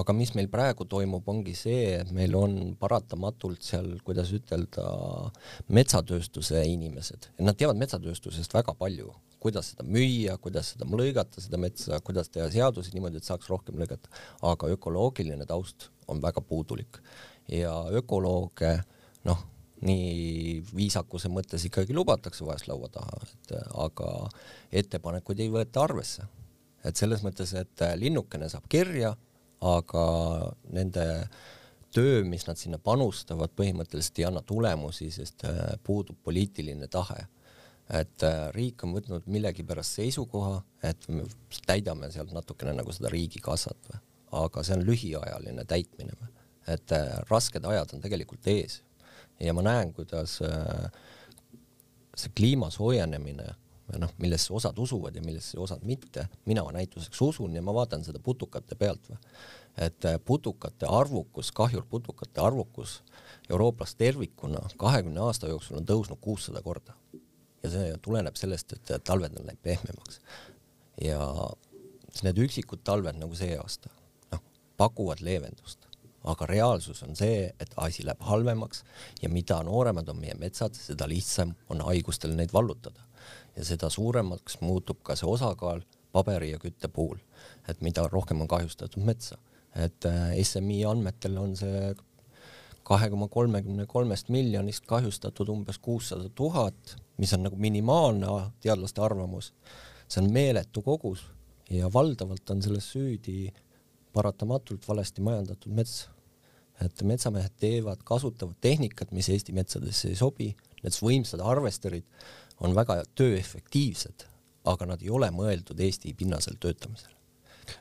aga 0.00 0.14
mis 0.16 0.32
meil 0.36 0.48
praegu 0.52 0.86
toimub, 0.88 1.26
ongi 1.28 1.54
see, 1.56 1.94
et 2.00 2.10
meil 2.16 2.34
on 2.38 2.56
paratamatult 2.80 3.64
seal, 3.64 3.92
kuidas 4.06 4.32
ütelda, 4.36 4.84
metsatööstuse 5.72 6.62
inimesed. 6.68 7.30
Nad 7.44 7.58
teavad 7.60 7.80
metsatööstusest 7.80 8.54
väga 8.56 8.74
palju, 8.78 9.12
kuidas 9.40 9.72
seda 9.72 9.86
müüa, 9.88 10.36
kuidas 10.42 10.74
seda 10.74 10.88
lõigata, 10.88 11.42
seda 11.42 11.60
metsa, 11.60 12.00
kuidas 12.04 12.32
teha 12.32 12.48
seadusi 12.52 12.92
niimoodi, 12.94 13.20
et 13.20 13.28
saaks 13.28 13.48
rohkem 13.50 13.80
lõigata, 13.80 14.12
aga 14.46 14.72
ökoloogiline 14.74 15.48
taust 15.48 15.88
on 16.10 16.20
väga 16.22 16.42
puudulik. 16.44 17.00
Ja 17.50 17.72
ökolooge 18.00 18.76
noh, 19.26 19.40
nii 19.84 20.60
viisakuse 20.76 21.30
mõttes 21.32 21.64
ikkagi 21.66 21.96
lubatakse 21.96 22.44
vahest 22.44 22.68
laua 22.68 22.90
taha, 22.92 23.22
et 23.24 23.54
aga 23.80 24.10
ettepanekuid 24.82 25.40
ei 25.40 25.52
võeta 25.52 25.84
arvesse. 25.86 26.28
et 26.84 26.96
selles 26.96 27.20
mõttes, 27.20 27.50
et 27.52 27.82
linnukene 28.00 28.48
saab 28.48 28.64
kirja 28.68 29.10
aga 29.60 30.04
nende 30.72 31.06
töö, 31.92 32.22
mis 32.24 32.46
nad 32.46 32.58
sinna 32.58 32.78
panustavad, 32.82 33.52
põhimõtteliselt 33.58 34.20
ei 34.20 34.26
anna 34.28 34.42
tulemusi, 34.46 35.10
sest 35.14 35.44
äh, 35.48 35.60
puudub 35.84 36.18
poliitiline 36.24 36.88
tahe. 36.88 37.26
et 37.90 38.22
äh, 38.22 38.52
riik 38.54 38.84
on 38.86 38.92
võtnud 38.94 39.24
millegipärast 39.26 39.96
seisukoha, 39.98 40.60
et 40.86 41.08
me 41.10 41.24
täidame 41.66 42.06
sealt 42.14 42.30
natukene 42.30 42.70
nagu 42.78 42.92
seda 42.94 43.10
riigikassat 43.10 43.88
või, 43.88 43.98
aga 44.44 44.62
see 44.62 44.76
on 44.76 44.84
lühiajaline 44.86 45.64
täitmine 45.66 46.14
või, 46.20 46.30
et 46.70 46.94
äh, 46.94 47.16
rasked 47.30 47.66
ajad 47.66 47.96
on 47.96 48.04
tegelikult 48.04 48.46
ees. 48.46 48.82
Ja 49.40 49.56
ma 49.56 49.64
näen, 49.64 49.90
kuidas 49.96 50.36
see 52.20 52.32
kliima 52.36 52.68
soojenemine 52.70 53.48
noh, 53.98 54.12
millesse 54.18 54.52
osad 54.54 54.78
usuvad 54.78 55.16
ja 55.16 55.22
millesse 55.22 55.58
osad 55.60 55.82
mitte, 55.82 56.28
mina 56.46 56.62
näituseks 56.72 57.22
usun 57.22 57.54
ja 57.54 57.62
ma 57.62 57.74
vaatan 57.74 58.04
seda 58.04 58.18
putukate 58.22 58.74
pealt 58.74 59.10
et 59.78 60.04
äh, 60.04 60.18
putukate 60.24 60.86
arvukus, 60.86 61.52
kahjurputukate 61.52 62.40
arvukus 62.40 63.02
Euroopas 63.50 63.94
tervikuna 63.94 64.60
kahekümne 64.78 65.20
aasta 65.20 65.48
jooksul 65.48 65.80
on 65.80 65.86
tõusnud 65.86 66.20
kuussada 66.20 66.62
korda. 66.62 66.94
ja 67.62 67.70
see 67.70 67.96
tuleneb 68.02 68.36
sellest, 68.36 68.72
et 68.72 68.92
talved 69.04 69.36
on 69.36 69.46
läinud 69.46 69.62
pehmemaks. 69.62 70.20
ja 71.02 71.20
need 72.22 72.38
üksikud 72.46 72.82
talved 72.84 73.18
nagu 73.18 73.34
see 73.34 73.56
aasta, 73.58 73.90
noh, 74.32 74.42
pakuvad 74.76 75.20
leevendust 75.20 75.86
aga 76.24 76.46
reaalsus 76.46 77.02
on 77.02 77.16
see, 77.16 77.48
et 77.60 77.70
asi 77.76 78.04
läheb 78.04 78.20
halvemaks 78.20 78.84
ja 79.22 79.28
mida 79.32 79.62
nooremad 79.64 80.08
on 80.08 80.18
meie 80.20 80.34
metsad, 80.36 80.74
seda 80.76 81.08
lihtsam 81.08 81.54
on 81.72 81.80
haigustel 81.86 82.34
neid 82.36 82.52
vallutada 82.52 83.00
ja 83.56 83.64
seda 83.64 83.90
suuremaks 83.90 84.60
muutub 84.60 85.02
ka 85.02 85.16
see 85.16 85.28
osakaal 85.28 85.82
paberi 86.12 86.50
ja 86.50 86.58
kütte 86.58 86.88
puhul, 86.88 87.18
et 87.68 87.80
mida 87.80 88.06
rohkem 88.08 88.40
on 88.40 88.48
kahjustatud 88.48 89.02
metsa. 89.04 89.38
et 89.74 90.04
äh, 90.04 90.32
SMI 90.42 90.84
andmetel 90.84 91.36
on 91.38 91.52
see 91.56 91.94
kahe 92.82 93.10
koma 93.10 93.28
kolmekümne 93.28 93.86
kolmest 93.86 94.28
miljonist 94.28 94.86
kahjustatud 94.86 95.48
umbes 95.48 95.78
kuussada 95.78 96.28
tuhat, 96.34 96.96
mis 97.22 97.32
on 97.36 97.44
nagu 97.46 97.56
minimaalne 97.56 98.26
teadlaste 98.60 99.00
arvamus. 99.00 99.52
see 100.08 100.22
on 100.24 100.32
meeletu 100.32 100.82
kogus 100.82 101.22
ja 101.70 101.92
valdavalt 101.92 102.50
on 102.50 102.62
selles 102.62 102.90
süüdi 102.92 103.52
paratamatult 104.12 104.88
valesti 104.88 105.22
majandatud 105.22 105.72
mets. 105.72 106.08
et 106.80 107.02
metsamehed 107.04 107.52
teevad, 107.60 108.00
kasutavad 108.08 108.56
tehnikat, 108.60 109.10
mis 109.12 109.28
Eesti 109.28 109.52
metsadesse 109.52 110.08
ei 110.08 110.16
sobi, 110.16 110.46
need 110.82 110.94
võimsad 110.96 111.42
harvesterid 111.44 112.06
on 112.60 112.74
väga 112.76 113.00
tööefektiivsed, 113.18 114.26
aga 114.70 114.92
nad 114.92 115.02
ei 115.02 115.10
ole 115.10 115.30
mõeldud 115.34 115.80
Eesti 115.80 116.12
pinnasel 116.14 116.58
töötamisele 116.60 117.19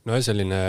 no 0.07 0.19
selline 0.23 0.61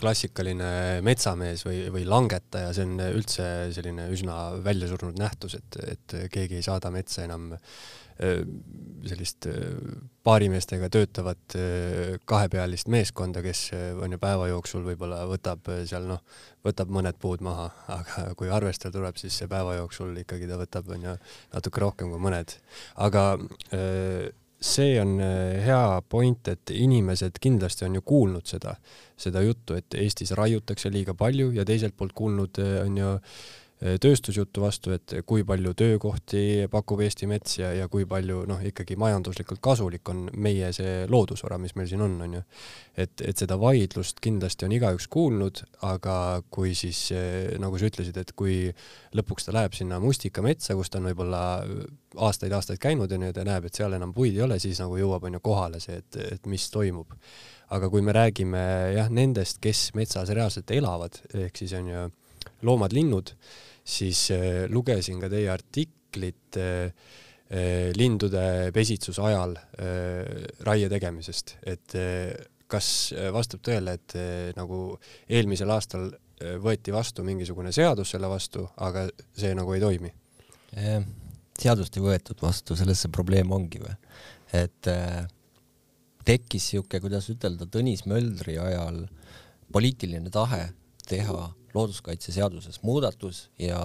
klassikaline 0.00 1.00
metsamees 1.06 1.64
või, 1.66 1.84
või 1.94 2.04
langetaja, 2.08 2.74
see 2.76 2.86
on 2.88 3.00
üldse 3.10 3.46
selline 3.76 4.10
üsna 4.14 4.36
väljasurnud 4.64 5.18
nähtus, 5.20 5.58
et, 5.60 5.80
et 5.96 6.16
keegi 6.32 6.60
ei 6.60 6.66
saada 6.66 6.92
metsa 6.94 7.26
enam 7.26 7.52
sellist 8.20 9.46
paarimeestega 10.28 10.90
töötavat 10.92 11.54
kahepealist 12.28 12.90
meeskonda, 12.92 13.40
kes 13.40 13.62
on 13.96 14.12
ju 14.12 14.18
päeva 14.20 14.50
jooksul 14.50 14.84
võib-olla 14.84 15.22
võtab 15.30 15.70
seal 15.88 16.04
noh, 16.10 16.20
võtab 16.66 16.92
mõned 16.92 17.16
puud 17.22 17.40
maha, 17.44 17.70
aga 17.96 18.26
kui 18.36 18.52
arvestada 18.52 18.92
tuleb, 18.98 19.16
siis 19.16 19.40
see 19.40 19.48
päeva 19.48 19.78
jooksul 19.78 20.12
ikkagi 20.20 20.50
ta 20.50 20.60
võtab 20.60 20.92
on 20.92 21.08
ju 21.08 21.16
natuke 21.54 21.80
rohkem 21.86 22.12
kui 22.12 22.20
mõned. 22.20 22.58
aga 23.08 23.24
see 24.60 24.98
on 25.00 25.14
hea 25.64 26.02
point, 26.08 26.48
et 26.48 26.70
inimesed 26.74 27.38
kindlasti 27.40 27.86
on 27.86 27.94
ju 27.96 28.02
kuulnud 28.04 28.44
seda, 28.44 28.74
seda 29.16 29.40
juttu, 29.40 29.74
et 29.78 29.94
Eestis 29.96 30.34
raiutakse 30.36 30.92
liiga 30.92 31.14
palju 31.16 31.52
ja 31.56 31.64
teiselt 31.64 31.96
poolt 31.96 32.12
kuulnud 32.12 32.60
on 32.84 32.98
ju 33.00 33.14
Äh, 33.14 33.59
tööstusjuttu 33.80 34.60
vastu, 34.60 34.92
et 34.92 35.14
kui 35.24 35.40
palju 35.48 35.72
töökohti 35.78 36.66
pakub 36.70 37.00
Eesti 37.00 37.24
mets 37.30 37.56
ja, 37.62 37.70
ja 37.72 37.86
kui 37.88 38.04
palju 38.08 38.42
noh, 38.48 38.60
ikkagi 38.68 38.96
majanduslikult 39.00 39.62
kasulik 39.64 40.08
on 40.12 40.26
meie 40.36 40.68
see 40.76 41.06
loodusvara, 41.08 41.56
mis 41.60 41.72
meil 41.78 41.88
siin 41.88 42.04
on, 42.04 42.18
on 42.26 42.34
ju. 42.36 42.42
et, 43.00 43.24
et 43.24 43.40
seda 43.40 43.56
vaidlust 43.60 44.20
kindlasti 44.20 44.68
on 44.68 44.74
igaüks 44.76 45.08
kuulnud, 45.08 45.62
aga 45.88 46.16
kui 46.52 46.74
siis 46.76 47.06
nagu 47.62 47.80
sa 47.80 47.88
ütlesid, 47.88 48.20
et 48.20 48.34
kui 48.36 48.58
lõpuks 49.16 49.48
ta 49.48 49.56
läheb 49.56 49.76
sinna 49.76 50.00
mustikametsa, 50.02 50.76
kus 50.76 50.92
ta 50.92 51.00
on 51.00 51.08
võib-olla 51.08 51.40
aastaid-aastaid 52.20 52.82
käinud 52.82 53.08
ja 53.08 53.20
nüüd 53.22 53.40
näeb, 53.48 53.64
et 53.64 53.80
seal 53.80 53.96
enam 53.96 54.12
puid 54.12 54.36
ei 54.36 54.44
ole, 54.44 54.60
siis 54.60 54.82
nagu 54.82 55.00
jõuab 55.00 55.24
on 55.24 55.38
ju 55.38 55.42
kohale 55.46 55.80
see, 55.80 56.02
et, 56.02 56.20
et 56.36 56.52
mis 56.52 56.68
toimub. 56.68 57.16
aga 57.70 57.88
kui 57.88 58.02
me 58.02 58.12
räägime 58.12 58.60
jah, 58.96 59.08
nendest, 59.08 59.60
kes 59.62 59.92
metsas 59.94 60.28
reaalselt 60.34 60.70
elavad, 60.74 61.16
ehk 61.32 61.56
siis 61.56 61.72
on 61.78 61.88
ju 61.88 62.06
loomad-linnud 62.66 63.32
siis 63.90 64.28
äh, 64.34 64.64
lugesin 64.70 65.20
ka 65.22 65.30
teie 65.32 65.50
artiklit 65.52 66.58
äh, 66.60 66.92
äh, 67.50 67.90
lindude 67.96 68.70
pesitsuse 68.74 69.24
ajal 69.26 69.56
raie 70.66 70.88
tegemisest, 70.92 71.56
et 71.66 71.94
kas 72.70 72.88
vastab 73.34 73.62
tõele, 73.66 73.96
et 73.98 74.14
nagu 74.54 74.92
eelmisel 75.26 75.72
aastal 75.74 76.10
võeti 76.62 76.92
vastu 76.94 77.24
mingisugune 77.26 77.72
seadus 77.74 78.12
selle 78.14 78.28
vastu, 78.30 78.62
aga 78.84 79.08
see 79.36 79.50
nagu 79.58 79.74
ei 79.74 79.82
toimi? 79.82 80.12
seadust 81.60 81.96
ei 81.98 82.04
võetud 82.04 82.38
vastu, 82.40 82.76
selles 82.78 83.02
see 83.02 83.10
probleem 83.12 83.50
ongi 83.52 83.80
või, 83.82 83.96
et 84.54 84.88
tekkis 86.24 86.68
siuke, 86.74 87.00
kuidas 87.02 87.26
ütelda, 87.32 87.66
Tõnis 87.66 88.06
Möldri 88.08 88.54
ajal 88.62 89.02
poliitiline 89.74 90.30
tahe 90.30 90.68
teha 91.10 91.50
looduskaitseseaduses 91.74 92.82
muudatus 92.82 93.48
ja 93.58 93.80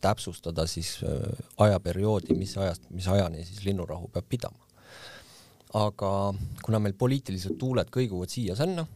täpsustada 0.00 0.66
siis 0.66 0.98
äh, 1.04 1.44
ajaperioodi, 1.58 2.34
mis 2.34 2.56
ajast, 2.58 2.88
mis 2.90 3.08
ajani 3.08 3.44
siis 3.44 3.64
linnurahu 3.64 4.08
peab 4.08 4.28
pidama. 4.28 4.66
aga 5.74 6.34
kuna 6.66 6.80
meil 6.82 6.96
poliitilised 6.98 7.54
tuuled 7.58 7.92
kõiguvad 7.94 8.32
siia-sinna, 8.32 8.86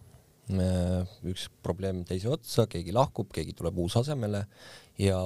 äh, 0.51 1.19
üks 1.31 1.47
probleem 1.63 2.03
teise 2.09 2.33
otsa, 2.33 2.67
keegi 2.67 2.93
lahkub, 2.93 3.31
keegi 3.35 3.55
tuleb 3.55 3.79
uus 3.79 3.97
asemele 4.01 4.47
ja 4.99 5.21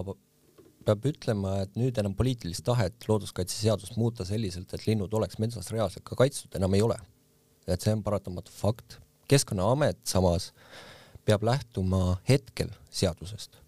peab 0.89 1.07
ütlema, 1.09 1.59
et 1.65 1.75
nüüd 1.77 1.99
enam 2.01 2.15
poliitilist 2.17 2.65
tahet 2.65 3.09
looduskaitseseadust 3.09 3.97
muuta 4.01 4.25
selliselt, 4.29 4.73
et 4.73 4.87
linnud 4.89 5.13
oleks 5.15 5.39
metsas 5.43 5.71
reaalselt 5.75 6.05
ka 6.09 6.17
kaitstud, 6.19 6.55
enam 6.57 6.75
ei 6.75 6.83
ole. 6.85 6.99
et 7.69 7.85
see 7.85 7.93
on 7.93 8.03
paratamatu 8.03 8.53
fakt. 8.53 8.99
keskkonnaamet 9.29 9.99
samas 10.09 10.53
peab 11.29 11.45
lähtuma 11.45 12.19
hetkel 12.29 12.71
seadusest, 12.91 13.59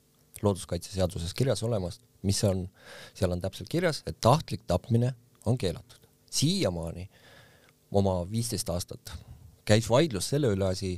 looduskaitseseaduses 0.43 1.35
kirjas 1.37 1.63
olevast, 1.67 2.01
mis 2.25 2.41
on, 2.49 2.65
seal 3.15 3.33
on 3.37 3.41
täpselt 3.41 3.69
kirjas, 3.69 4.03
et 4.09 4.17
tahtlik 4.21 4.65
tapmine 4.67 5.15
on 5.47 5.59
keelatud. 5.59 5.99
siiamaani 6.31 7.09
oma 7.91 8.23
viisteist 8.31 8.69
aastat 8.71 9.13
käis 9.71 9.91
vaidlus 9.91 10.31
selle 10.33 10.51
üle 10.55 10.67
asi, 10.71 10.97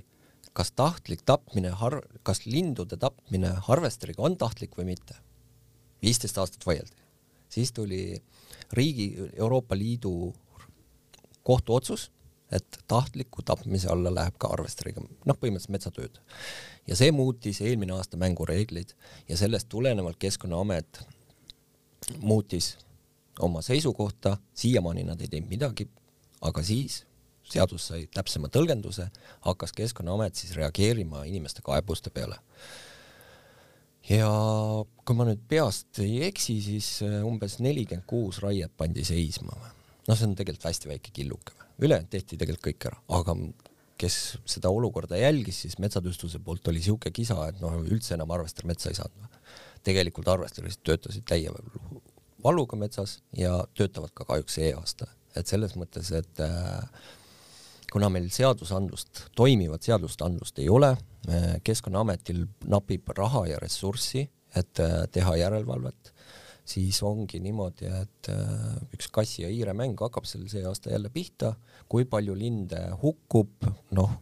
kas 0.53 0.73
tahtlik 0.77 1.25
tapmine, 1.29 1.73
kas 2.23 2.45
lindude 2.47 2.97
tapmine 3.01 3.55
harvesteriga 3.69 4.25
on 4.25 4.37
tahtlik 4.41 4.77
või 4.79 4.93
mitte 4.93 5.17
viisteist 6.03 6.39
aastat 6.39 6.67
vaieldi. 6.67 7.01
siis 7.49 7.73
tuli 7.73 8.23
riigi, 8.73 9.15
Euroopa 9.37 9.77
Liidu 9.77 10.35
kohtuotsus, 11.43 12.11
et 12.53 12.79
tahtliku 12.89 13.43
tapmise 13.47 13.89
alla 13.89 14.13
läheb 14.15 14.37
ka 14.41 14.51
arvesteriga, 14.53 15.03
noh, 15.03 15.39
põhimõtteliselt 15.41 15.75
metsatööd. 15.77 16.21
ja 16.87 16.97
see 16.99 17.13
muutis 17.13 17.61
eelmine 17.61 17.95
aasta 17.97 18.19
mängureegleid 18.21 18.95
ja 19.29 19.37
sellest 19.37 19.69
tulenevalt 19.69 20.19
Keskkonnaamet 20.19 21.03
muutis 22.21 22.77
oma 23.41 23.63
seisukohta, 23.63 24.37
siiamaani 24.55 25.05
nad 25.05 25.21
ei 25.21 25.29
teinud 25.29 25.49
midagi, 25.49 25.89
aga 26.43 26.63
siis 26.63 27.03
seadus 27.53 27.89
sai 27.91 28.07
täpsema 28.15 28.49
tõlgenduse, 28.53 29.09
hakkas 29.47 29.73
Keskkonnaamet 29.77 30.35
siis 30.35 30.57
reageerima 30.57 31.25
inimeste 31.29 31.63
kaebuste 31.65 32.11
peale 32.11 32.39
ja 34.09 34.29
kui 35.07 35.17
ma 35.17 35.27
nüüd 35.29 35.43
peast 35.49 36.01
ei 36.03 36.23
eksi, 36.29 36.59
siis 36.65 36.89
umbes 37.23 37.59
nelikümmend 37.63 38.07
kuus 38.09 38.41
raiet 38.43 38.73
pandi 38.77 39.05
seisma. 39.07 39.55
noh, 40.09 40.17
see 40.19 40.27
on 40.27 40.35
tegelikult 40.39 40.67
hästi 40.67 40.91
väike 40.91 41.13
killuke, 41.15 41.55
ülejäänud 41.81 42.11
tehti 42.11 42.37
tegelikult 42.41 42.67
kõik 42.69 42.89
ära, 42.91 42.99
aga 43.19 43.37
kes 44.03 44.17
seda 44.49 44.71
olukorda 44.73 45.19
jälgis, 45.21 45.63
siis 45.65 45.79
metsatööstuse 45.83 46.41
poolt 46.43 46.67
oli 46.69 46.83
siuke 46.83 47.13
kisa, 47.15 47.37
et 47.49 47.61
noh, 47.63 47.79
üldse 47.87 48.17
enam 48.17 48.33
arvestar 48.35 48.67
metsa 48.69 48.91
ei 48.91 48.99
saanud. 48.99 49.29
tegelikult 49.83 50.29
arvestarid 50.31 50.79
töötasid 50.87 51.25
täie 51.27 51.51
valuga 52.45 52.77
metsas 52.79 53.17
ja 53.35 53.65
töötavad 53.75 54.13
ka 54.15 54.25
kahjuks 54.25 54.55
see 54.59 54.71
aasta, 54.75 55.09
et 55.37 55.47
selles 55.51 55.75
mõttes, 55.75 56.13
et 56.15 56.43
äh, 56.43 56.85
kuna 57.93 58.09
meil 58.09 58.29
seadusandlust, 58.31 59.27
toimivat 59.37 59.83
seadusandlust 59.83 60.59
ei 60.63 60.69
ole, 60.69 60.97
Keskkonnaametil 61.63 62.41
napib 62.67 63.11
raha 63.15 63.45
ja 63.47 63.59
ressurssi, 63.63 64.25
et 64.59 64.81
äh, 64.83 65.05
teha 65.15 65.37
järelevalvet, 65.39 66.13
siis 66.65 67.03
ongi 67.03 67.41
niimoodi, 67.43 67.89
et 67.91 68.31
äh, 68.33 68.77
üks 68.95 69.11
kassi 69.13 69.43
ja 69.45 69.51
hiire 69.51 69.75
mäng 69.77 69.99
hakkab 70.01 70.27
sel 70.29 70.47
see 70.51 70.65
aasta 70.69 70.93
jälle 70.93 71.11
pihta, 71.13 71.55
kui 71.91 72.07
palju 72.09 72.37
linde 72.39 72.81
hukkub, 73.03 73.67
noh, 73.99 74.15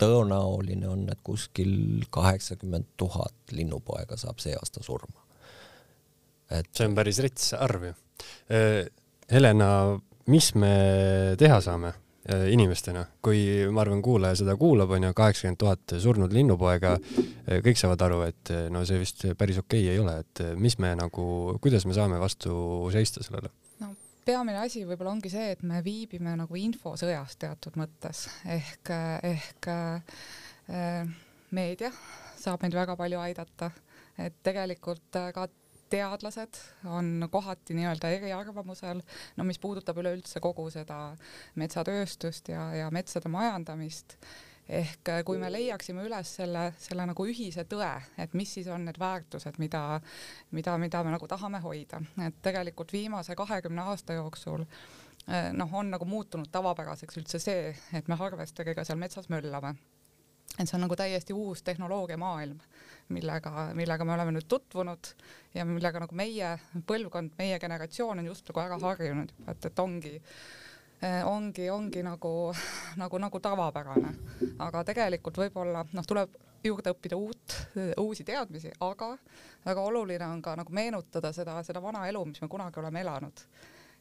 tõenäoline 0.00 0.88
on, 0.90 1.04
et 1.12 1.20
kuskil 1.26 2.04
kaheksakümmend 2.14 2.96
tuhat 3.00 3.54
linnupoega 3.54 4.18
saab 4.18 4.42
see 4.42 4.56
aasta 4.58 4.82
surma. 4.82 5.20
et 6.50 6.68
see 6.76 6.86
on 6.86 6.94
päris 6.94 7.18
rets 7.24 7.52
arv 7.56 7.88
ju. 7.88 7.94
Äh, 8.52 8.84
Helena, 9.30 9.98
mis 10.30 10.52
me 10.54 10.74
teha 11.40 11.60
saame? 11.64 11.94
Äh, 12.24 12.46
inimestena, 12.54 13.02
kui 13.20 13.40
ma 13.68 13.82
arvan, 13.82 13.98
kuulaja 14.00 14.38
seda 14.40 14.54
kuulab, 14.56 14.94
onju, 14.96 15.10
kaheksakümmend 15.12 15.58
tuhat 15.60 15.92
surnud 16.00 16.32
linnupoega, 16.32 16.94
äh, 16.96 17.58
kõik 17.60 17.76
saavad 17.76 18.00
aru, 18.06 18.22
et 18.24 18.48
äh, 18.48 18.62
no 18.72 18.80
see 18.88 19.02
vist 19.02 19.26
päris 19.36 19.58
okei 19.60 19.82
okay 19.82 19.92
ei 19.92 20.00
ole, 20.00 20.14
et 20.22 20.40
mis 20.56 20.78
me 20.80 20.94
nagu, 20.96 21.26
kuidas 21.60 21.84
me 21.84 21.92
saame 21.92 22.16
vastu 22.22 22.54
seista 22.94 23.20
sellele? 23.26 23.52
no 23.82 23.90
peamine 24.24 24.62
asi 24.62 24.86
võib-olla 24.88 25.12
ongi 25.12 25.28
see, 25.34 25.50
et 25.52 25.66
me 25.68 25.82
viibime 25.84 26.32
nagu 26.40 26.56
infosõjas 26.56 27.36
teatud 27.44 27.76
mõttes. 27.76 28.24
Ehk, 28.56 28.94
ehk 29.34 29.68
äh, 29.74 31.12
meedia 31.52 31.92
saab 32.40 32.64
meid 32.64 32.80
väga 32.80 32.96
palju 32.96 33.20
aidata, 33.20 33.68
et 34.16 34.40
tegelikult 34.48 35.20
ka 35.36 35.44
teadlased 35.90 36.58
on 36.84 37.28
kohati 37.30 37.74
nii-öelda 37.74 38.10
eriarvamusel, 38.16 39.02
no 39.36 39.44
mis 39.44 39.60
puudutab 39.62 39.98
üleüldse 40.02 40.40
kogu 40.44 40.66
seda 40.72 40.98
metsatööstust 41.60 42.48
ja, 42.52 42.66
ja 42.74 42.90
metsade 42.94 43.30
majandamist. 43.32 44.18
Ehk 44.64 45.08
äh, 45.12 45.20
kui 45.28 45.36
me 45.36 45.50
leiaksime 45.52 46.06
üles 46.06 46.30
selle, 46.38 46.70
selle 46.80 47.04
nagu 47.04 47.26
ühise 47.28 47.66
tõe, 47.68 47.90
et 48.16 48.32
mis 48.32 48.54
siis 48.56 48.70
on 48.72 48.86
need 48.88 48.96
väärtused, 49.00 49.58
mida, 49.60 50.00
mida, 50.56 50.78
mida 50.80 51.02
me 51.04 51.12
nagu 51.12 51.28
tahame 51.28 51.60
hoida, 51.60 52.00
et 52.24 52.38
tegelikult 52.42 52.94
viimase 52.96 53.36
kahekümne 53.36 53.84
aasta 53.92 54.16
jooksul 54.16 54.64
äh, 54.64 55.50
noh, 55.52 55.68
on 55.68 55.92
nagu 55.92 56.08
muutunud 56.08 56.48
tavapäraseks 56.52 57.20
üldse 57.20 57.42
see, 57.44 57.74
et 57.92 58.08
me 58.08 58.16
harvesteriga 58.16 58.86
seal 58.88 58.98
metsas 58.98 59.28
möllame. 59.28 59.74
et 60.58 60.68
see 60.68 60.78
on 60.78 60.86
nagu 60.86 60.96
täiesti 60.96 61.36
uus 61.36 61.62
tehnoloogiamaailm 61.62 62.58
millega, 63.12 63.70
millega 63.76 64.04
me 64.04 64.14
oleme 64.14 64.32
nüüd 64.36 64.46
tutvunud 64.48 65.12
ja 65.54 65.64
millega 65.68 66.00
nagu 66.00 66.16
meie 66.16 66.54
põlvkond, 66.86 67.34
meie 67.38 67.58
generatsioon 67.60 68.22
on 68.22 68.30
just 68.32 68.48
nagu 68.48 68.62
ära 68.64 68.78
harjunud 68.80 69.34
juba, 69.34 69.52
et, 69.52 69.70
et 69.70 69.82
ongi 69.84 70.14
ongi, 71.26 71.68
ongi 71.70 72.02
nagu, 72.02 72.32
nagu, 72.96 73.18
nagu 73.20 73.40
tavapärane, 73.40 74.14
aga 74.62 74.84
tegelikult 74.88 75.36
võib-olla 75.42 75.84
noh, 75.92 76.06
tuleb 76.08 76.32
juurde 76.64 76.94
õppida 76.94 77.16
uut, 77.20 77.56
uusi 78.00 78.24
teadmisi, 78.24 78.72
aga 78.84 79.14
väga 79.66 79.84
oluline 79.84 80.26
on 80.26 80.42
ka 80.42 80.54
nagu 80.56 80.72
meenutada 80.72 81.32
seda, 81.36 81.58
seda 81.66 81.82
vana 81.82 82.06
elu, 82.08 82.24
mis 82.30 82.40
me 82.42 82.48
kunagi 82.48 82.80
oleme 82.80 83.04
elanud. 83.04 83.44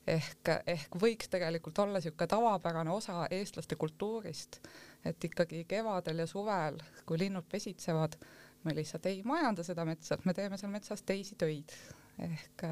ehk, 0.08 0.50
ehk 0.68 0.96
võiks 1.00 1.30
tegelikult 1.32 1.80
olla 1.80 2.00
niisugune 2.00 2.28
tavapärane 2.28 2.92
osa 2.92 3.28
eestlaste 3.32 3.76
kultuurist, 3.80 4.60
et 5.06 5.24
ikkagi 5.24 5.64
kevadel 5.68 6.20
ja 6.20 6.28
suvel, 6.28 6.80
kui 7.06 7.20
linnud 7.20 7.48
pesitsevad, 7.52 8.18
me 8.64 8.76
lihtsalt 8.78 9.06
ei 9.12 9.22
majanda 9.28 9.66
seda 9.66 9.86
metsa, 9.88 10.20
me 10.24 10.34
teeme 10.38 10.60
seal 10.60 10.72
metsas 10.74 11.04
teisi 11.08 11.36
töid 11.40 11.76
ehk 12.24 12.68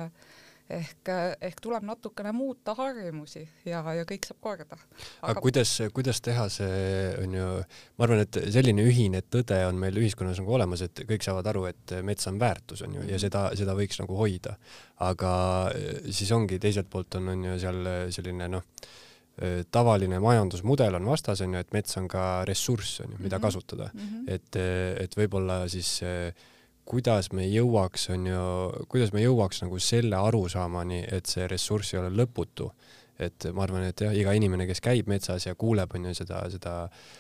ehk, 0.72 1.12
ehk 1.42 1.60
tuleb 1.64 1.86
natukene 1.88 2.32
muuta 2.36 2.74
harjumusi 2.78 3.44
ja, 3.66 3.82
ja 3.96 4.06
kõik 4.08 4.28
saab 4.28 4.40
korda. 4.44 4.78
aga 5.22 5.44
kuidas, 5.44 5.74
kuidas 5.96 6.22
teha 6.24 6.48
see, 6.54 7.12
on 7.24 7.36
ju, 7.36 7.50
ma 7.98 8.08
arvan, 8.08 8.24
et 8.26 8.40
selline 8.54 8.86
ühine 8.88 9.24
tõde 9.28 9.58
on 9.68 9.80
meil 9.82 10.00
ühiskonnas 10.02 10.42
nagu 10.42 10.56
olemas, 10.58 10.86
et 10.86 11.04
kõik 11.10 11.26
saavad 11.26 11.52
aru, 11.52 11.68
et 11.72 11.96
mets 12.08 12.28
on 12.32 12.40
väärtus, 12.42 12.86
on 12.88 12.98
ju, 13.00 13.06
ja 13.06 13.16
mhm. 13.18 13.24
seda, 13.26 13.46
seda 13.58 13.76
võiks 13.78 14.00
nagu 14.02 14.18
hoida. 14.20 14.58
aga 15.02 15.32
siis 16.10 16.32
ongi, 16.36 16.60
teiselt 16.62 16.90
poolt 16.92 17.20
on, 17.20 17.32
on 17.36 17.48
ju 17.52 17.60
seal 17.62 17.88
selline 18.14 18.52
noh, 18.52 18.68
tavaline 19.72 20.20
majandusmudel 20.20 20.96
on 20.96 21.06
vastas, 21.06 21.42
on 21.42 21.54
ju, 21.54 21.60
et 21.60 21.74
mets 21.74 21.98
on 21.98 22.08
ka 22.08 22.46
ressurss, 22.46 23.00
on 23.02 23.12
ju, 23.12 23.18
mida 23.20 23.38
mm 23.38 23.40
-hmm. 23.40 23.42
kasutada 23.42 23.90
mm. 23.94 24.00
-hmm. 24.00 24.34
et, 24.34 24.56
et 25.04 25.18
võib-olla 25.18 25.68
siis 25.68 26.02
kuidas 26.92 27.32
me 27.36 27.46
jõuaks, 27.48 28.10
on 28.14 28.26
ju, 28.28 28.46
kuidas 28.92 29.14
me 29.16 29.24
jõuaks 29.24 29.64
nagu 29.64 29.80
selle 29.82 30.18
arusaamani, 30.18 31.04
et 31.12 31.30
see 31.30 31.48
ressurss 31.48 31.94
ei 31.94 32.02
ole 32.02 32.12
lõputu. 32.24 32.72
et 33.22 33.46
ma 33.54 33.62
arvan, 33.62 33.84
et 33.86 34.02
jah, 34.02 34.16
iga 34.18 34.32
inimene, 34.34 34.66
kes 34.66 34.80
käib 34.82 35.06
metsas 35.12 35.44
ja 35.46 35.52
kuuleb, 35.56 35.92
on 35.94 36.08
ju, 36.10 36.14
seda, 36.18 36.40
seda, 36.50 36.72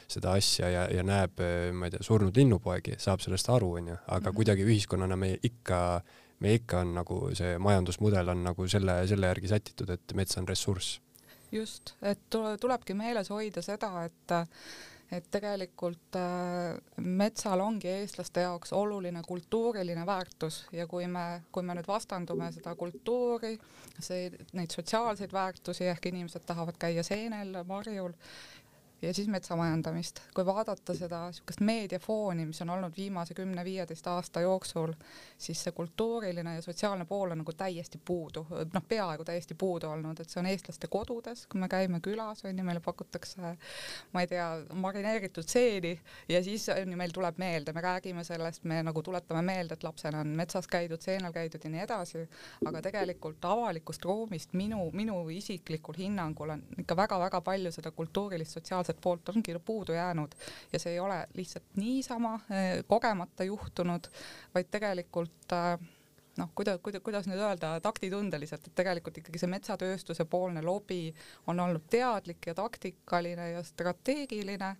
seda 0.10 0.32
asja 0.34 0.70
ja, 0.70 0.88
ja 0.90 1.04
näeb, 1.06 1.44
ma 1.78 1.86
ei 1.86 1.94
tea, 1.94 2.02
surnud 2.02 2.38
linnupoegi, 2.38 2.96
saab 2.98 3.22
sellest 3.22 3.52
aru, 3.54 3.70
on 3.78 3.92
ju, 3.92 3.98
aga 4.08 4.20
mm 4.20 4.26
-hmm. 4.26 4.36
kuidagi 4.36 4.66
ühiskonnana 4.66 5.16
me 5.16 5.38
ikka, 5.44 6.02
me 6.40 6.54
ikka 6.58 6.80
on 6.80 6.96
nagu 6.96 7.20
see 7.38 7.58
majandusmudel 7.58 8.34
on 8.34 8.44
nagu 8.44 8.68
selle, 8.68 9.08
selle 9.08 9.30
järgi 9.30 9.48
sätitud, 9.48 9.90
et 9.90 10.14
mets 10.16 10.38
on 10.38 10.48
ressurss 10.48 11.00
just, 11.52 11.96
et 12.02 12.22
tulebki 12.32 12.96
meeles 12.98 13.30
hoida 13.34 13.64
seda, 13.66 13.92
et 14.08 14.38
et 15.12 15.26
tegelikult 15.28 16.16
äh, 16.16 16.78
metsal 17.04 17.60
ongi 17.60 17.90
eestlaste 17.92 18.46
jaoks 18.46 18.72
oluline 18.76 19.20
kultuuriline 19.28 20.06
väärtus 20.08 20.62
ja 20.72 20.86
kui 20.88 21.08
me, 21.12 21.42
kui 21.52 21.66
me 21.68 21.76
nüüd 21.76 21.88
vastandume 21.90 22.48
seda 22.56 22.78
kultuuri, 22.80 23.58
see, 24.00 24.30
neid 24.56 24.72
sotsiaalseid 24.72 25.36
väärtusi 25.36 25.90
ehk 25.92 26.08
inimesed 26.14 26.48
tahavad 26.48 26.80
käia 26.80 27.04
seenel, 27.04 27.58
marjul 27.68 28.16
ja 29.02 29.14
siis 29.14 29.28
metsamajandamist. 29.28 30.20
kui 30.36 30.46
vaadata 30.46 30.94
seda 30.94 31.26
niisugust 31.26 31.62
meediafooni, 31.66 32.46
mis 32.46 32.62
on 32.62 32.70
olnud 32.70 32.94
viimase 32.98 33.34
kümne-viieteist 33.34 34.08
aasta 34.08 34.42
jooksul, 34.42 34.94
siis 35.38 35.64
see 35.64 35.72
kultuuriline 35.72 36.56
ja 36.56 36.62
sotsiaalne 36.62 37.06
pool 37.06 37.32
on 37.32 37.42
nagu 37.42 37.54
täiesti 37.58 38.00
puudu, 38.06 38.46
noh, 38.74 38.84
peaaegu 38.88 39.26
täiesti 39.26 39.56
puudu 39.56 39.90
olnud, 39.90 40.20
et 40.20 40.30
see 40.30 40.40
on 40.42 40.50
eestlaste 40.52 40.88
kodudes, 40.88 41.46
kui 41.48 41.62
me 41.62 41.70
käime 41.72 42.02
külas, 42.04 42.46
on 42.46 42.58
ju, 42.58 42.66
meile 42.66 42.84
pakutakse, 42.84 43.56
ma 44.14 44.22
ei 44.24 44.30
tea, 44.30 44.48
marineeritud 44.74 45.48
seeni 45.48 45.96
ja 46.30 46.44
siis 46.44 46.70
on 46.70 46.94
ju, 46.94 46.98
meil 46.98 47.16
tuleb 47.16 47.42
meelde, 47.42 47.74
me 47.74 47.82
räägime 47.82 48.24
sellest, 48.28 48.64
me 48.70 48.82
nagu 48.86 49.04
tuletame 49.04 49.42
meelde, 49.42 49.80
et 49.80 49.84
lapsena 49.84 50.22
on 50.22 50.36
metsas 50.38 50.68
käidud, 50.68 51.02
seenel 51.02 51.34
käidud 51.34 51.64
ja 51.64 51.74
nii 51.74 51.84
edasi, 51.88 52.26
aga 52.66 52.82
tegelikult 52.86 53.46
avalikust 53.46 54.06
ruumist 54.06 54.54
minu, 54.54 54.90
minu 54.94 55.24
isiklikul 55.34 55.98
hinnangul 55.98 56.54
on 56.56 56.64
ikka 56.78 56.96
väga-väga 56.98 57.42
palju 57.42 57.72
seda 57.74 57.92
kultuurilist, 57.96 58.58
sotsiaalset 58.58 58.91
sotsiaalset 58.92 59.02
poolt 59.02 59.30
ongi 59.30 59.60
puudu 59.66 59.94
jäänud 59.94 60.32
ja 60.74 60.80
see 60.80 60.94
ei 60.94 61.00
ole 61.00 61.28
lihtsalt 61.34 61.64
niisama 61.76 62.40
eh, 62.50 62.84
kogemata 62.88 63.44
juhtunud, 63.44 64.08
vaid 64.56 64.68
tegelikult 64.72 65.52
eh, 65.52 65.88
noh, 66.38 66.50
kuidas, 66.56 66.80
kuidas, 66.84 67.02
kuidas 67.02 67.28
nüüd 67.28 67.40
öelda, 67.40 67.80
taktitundeliselt, 67.82 68.68
et 68.68 68.76
tegelikult 68.76 69.18
ikkagi 69.18 69.40
see 69.40 69.50
metsatööstuse 69.50 70.26
poolne 70.26 70.62
lobi 70.62 71.14
on 71.48 71.60
olnud 71.60 71.88
teadlik 71.90 72.48
ja 72.48 72.54
taktikaline 72.54 73.52
ja 73.52 73.64
strateegiline 73.64 74.76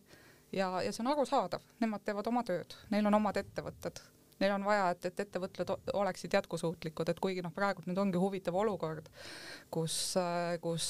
ja, 0.52 0.82
ja 0.82 0.92
see 0.92 1.04
on 1.06 1.14
arusaadav, 1.14 1.62
nemad 1.80 2.04
teevad 2.06 2.28
oma 2.28 2.44
tööd, 2.44 2.76
neil 2.92 3.06
on 3.06 3.20
omad 3.22 3.38
ettevõtted 3.38 4.02
neil 4.42 4.56
on 4.56 4.66
vaja, 4.66 4.90
et, 4.96 5.06
et 5.12 5.24
ettevõtted 5.26 5.74
oleksid 5.94 6.34
jätkusuutlikud, 6.38 7.12
et 7.12 7.22
kuigi 7.24 7.44
noh, 7.46 7.54
praegu 7.56 7.86
nüüd 7.86 8.02
ongi 8.02 8.22
huvitav 8.22 8.58
olukord, 8.58 9.08
kus, 9.74 9.98
kus 10.64 10.90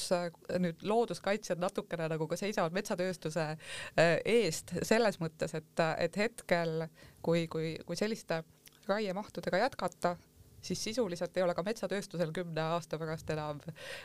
nüüd 0.62 0.82
looduskaitsjad 0.88 1.62
natukene 1.62 2.08
nagu 2.12 2.28
ka 2.30 2.38
seisavad 2.40 2.74
metsatööstuse 2.76 3.46
eh, 3.52 4.16
eest 4.24 4.74
selles 4.82 5.20
mõttes, 5.22 5.54
et, 5.58 5.86
et 6.02 6.20
hetkel, 6.24 6.86
kui, 7.22 7.46
kui, 7.52 7.76
kui 7.86 7.98
selliste 7.98 8.42
raiemahtudega 8.88 9.62
jätkata, 9.66 10.16
siis 10.62 10.84
sisuliselt 10.84 11.36
ei 11.36 11.42
ole 11.42 11.54
ka 11.54 11.64
metsatööstusel 11.66 12.32
kümne 12.34 12.62
aasta 12.74 12.98
pärast 12.98 13.30
enam, 13.34 13.60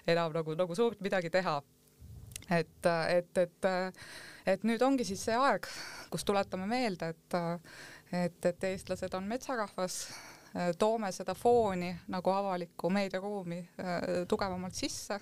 enam 0.08 0.34
nagu, 0.34 0.56
nagu 0.58 0.76
suurt 0.76 1.02
midagi 1.02 1.30
teha. 1.34 1.62
et, 2.50 2.86
et, 3.10 3.38
et, 3.38 3.66
et 4.46 4.64
nüüd 4.64 4.82
ongi 4.82 5.04
siis 5.04 5.24
see 5.28 5.36
aeg, 5.36 5.68
kus 6.14 6.24
tuletame 6.24 6.68
meelde, 6.70 7.10
et 7.10 7.38
et, 8.12 8.46
et 8.46 8.64
eestlased 8.64 9.14
on 9.18 9.28
metsarahvas, 9.28 9.98
äh, 10.56 10.72
toome 10.80 11.12
seda 11.16 11.36
fooni 11.36 11.92
nagu 12.14 12.32
avalikku 12.32 12.90
meediaruumi 12.94 13.60
äh, 13.60 14.08
tugevamalt 14.28 14.76
sisse. 14.76 15.20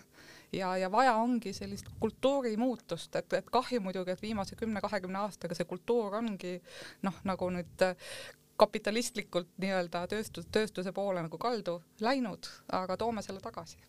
Ja, 0.54 0.76
ja 0.78 0.92
vaja 0.92 1.16
ongi 1.20 1.54
sellist 1.54 1.90
kultuurimuutust, 2.00 3.16
et, 3.16 3.34
et 3.34 3.50
kahju 3.52 3.82
muidugi, 3.84 4.14
et 4.14 4.22
viimase 4.22 4.56
kümne-kahekümne 4.56 5.20
aastaga 5.26 5.58
see 5.58 5.68
kultuur 5.68 6.16
ongi 6.22 6.60
noh, 7.04 7.18
nagu 7.28 7.50
nüüd 7.52 7.84
äh, 7.84 7.98
kapitalistlikult 8.56 9.50
nii-öelda 9.60 10.06
tööstus, 10.08 10.46
tööstuse 10.48 10.94
poole 10.96 11.26
nagu 11.26 11.38
kaldu 11.42 11.82
läinud, 12.00 12.48
aga 12.72 12.96
toome 12.98 13.26
selle 13.26 13.42
tagasi. 13.44 13.82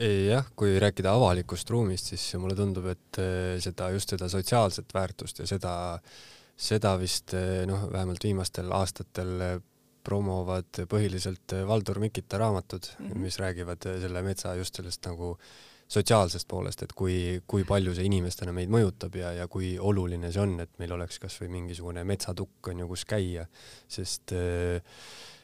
Jah, 0.00 0.46
kui 0.58 0.78
rääkida 0.80 1.12
avalikust 1.12 1.68
ruumist, 1.70 2.08
siis 2.08 2.24
mulle 2.40 2.56
tundub, 2.58 2.88
et 2.90 3.18
seda 3.62 3.92
just 3.94 4.10
seda 4.10 4.26
sotsiaalset 4.32 4.90
väärtust 4.96 5.38
ja 5.38 5.46
seda 5.46 5.74
äh, 5.92 6.16
seda 6.56 6.96
vist 7.00 7.34
eh, 7.34 7.64
noh, 7.68 7.88
vähemalt 7.92 8.24
viimastel 8.24 8.72
aastatel 8.72 9.34
eh, 9.40 9.58
promovad 10.04 10.84
põhiliselt 10.90 11.56
eh, 11.56 11.66
Valdur 11.68 12.00
Mikita 12.02 12.38
raamatud 12.38 12.88
mm, 12.98 13.10
-hmm. 13.10 13.18
mis 13.18 13.38
räägivad 13.38 13.88
selle 14.00 14.22
metsa 14.22 14.54
just 14.54 14.76
sellest 14.76 15.06
nagu 15.06 15.36
sotsiaalsest 15.92 16.48
poolest, 16.48 16.82
et 16.82 16.92
kui, 16.96 17.42
kui 17.46 17.64
palju 17.68 17.94
see 17.94 18.06
inimestena 18.08 18.52
meid 18.56 18.70
mõjutab 18.72 19.16
ja, 19.18 19.32
ja 19.36 19.48
kui 19.48 19.74
oluline 19.78 20.30
see 20.32 20.40
on, 20.40 20.54
et 20.64 20.78
meil 20.80 20.94
oleks 20.96 21.20
kasvõi 21.20 21.50
mingisugune 21.52 22.04
metsatukk 22.08 22.72
on 22.72 22.80
ju, 22.84 22.88
kus 22.94 23.04
käia, 23.08 23.44
sest 23.88 24.32
äh, 24.32 24.80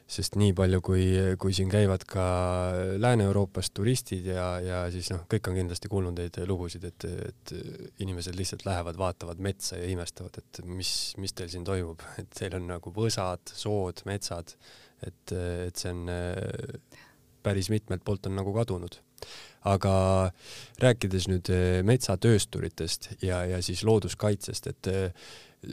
sest 0.09 0.39
nii 0.41 0.55
palju, 0.57 0.81
kui, 0.85 1.05
kui 1.41 1.53
siin 1.57 1.69
käivad 1.69 2.05
ka 2.09 2.25
Lääne-Euroopast 2.97 3.75
turistid 3.77 4.31
ja, 4.31 4.47
ja 4.65 4.79
siis 4.93 5.11
noh, 5.13 5.27
kõik 5.29 5.51
on 5.51 5.59
kindlasti 5.59 5.91
kuulnud 5.93 6.17
neid 6.17 6.39
lugusid, 6.49 6.87
et, 6.89 7.05
et 7.29 7.53
inimesed 8.05 8.39
lihtsalt 8.39 8.65
lähevad, 8.69 8.97
vaatavad 9.01 9.43
metsa 9.45 9.77
ja 9.77 9.91
imestavad, 9.93 10.41
et 10.41 10.63
mis, 10.65 10.93
mis 11.21 11.37
teil 11.37 11.53
siin 11.53 11.67
toimub, 11.69 12.01
et 12.23 12.31
teil 12.33 12.57
on 12.57 12.71
nagu 12.71 12.95
võsad, 12.95 13.53
sood, 13.53 14.01
metsad, 14.09 14.57
et, 15.05 15.37
et 15.37 15.77
see 15.77 15.93
on 15.93 16.09
päris 17.45 17.69
mitmelt 17.71 18.03
poolt 18.05 18.27
on 18.27 18.37
nagu 18.41 18.57
kadunud. 18.57 18.99
aga 19.69 19.93
rääkides 20.81 21.27
nüüd 21.29 21.49
metsatöösturitest 21.85 23.11
ja, 23.27 23.43
ja 23.45 23.59
siis 23.63 23.83
looduskaitsest, 23.85 24.69
et 24.71 24.91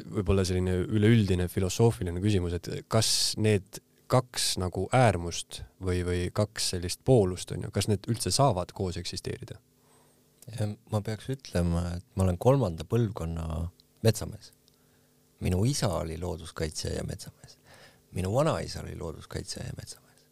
võib-olla 0.10 0.43
selline 0.43 0.80
üleüldine 0.89 1.45
filosoofiline 1.48 2.19
küsimus, 2.24 2.58
et 2.58 2.69
kas 2.91 3.36
need 3.38 3.80
kaks 4.15 4.56
nagu 4.62 4.88
äärmust 4.95 5.62
või, 5.84 6.01
või 6.08 6.19
kaks 6.34 6.71
sellist 6.75 7.01
poolust 7.08 7.51
on 7.51 7.65
ju, 7.65 7.71
kas 7.75 7.89
need 7.91 8.08
üldse 8.12 8.32
saavad 8.32 8.71
koos 8.75 8.99
eksisteerida? 9.01 9.60
ma 10.93 11.01
peaks 11.01 11.25
ütlema, 11.34 11.82
et 11.97 12.06
ma 12.13 12.23
olen 12.28 12.38
kolmanda 12.38 12.86
põlvkonna 12.86 13.45
metsamees. 14.06 14.51
minu 15.41 15.63
isa 15.65 15.89
oli 15.97 16.19
looduskaitsja 16.21 16.93
ja 16.93 17.04
metsamees. 17.04 17.58
minu 18.12 18.34
vanaisa 18.34 18.84
oli 18.84 18.95
looduskaitsja 18.95 19.63
ja 19.65 19.73
metsamees. 19.78 20.25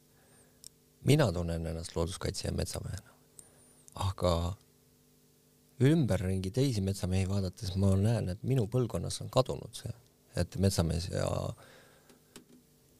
mina 1.03 1.31
tunnen 1.31 1.65
ennast 1.65 1.95
looduskaitsja 1.95 2.51
ja 2.51 2.55
metsamehena. 2.55 3.09
aga 3.95 4.55
ümberringi 5.81 6.51
teisi 6.51 6.81
metsamehi 6.81 7.29
vaadates 7.29 7.75
ma 7.75 7.95
näen, 7.97 8.29
et 8.29 8.43
minu 8.43 8.67
põlvkonnas 8.67 9.21
on 9.21 9.29
kadunud 9.29 9.73
see, 9.75 9.91
et 10.35 10.55
metsamees 10.61 11.09
ja 11.09 11.25
äh, 11.25 11.72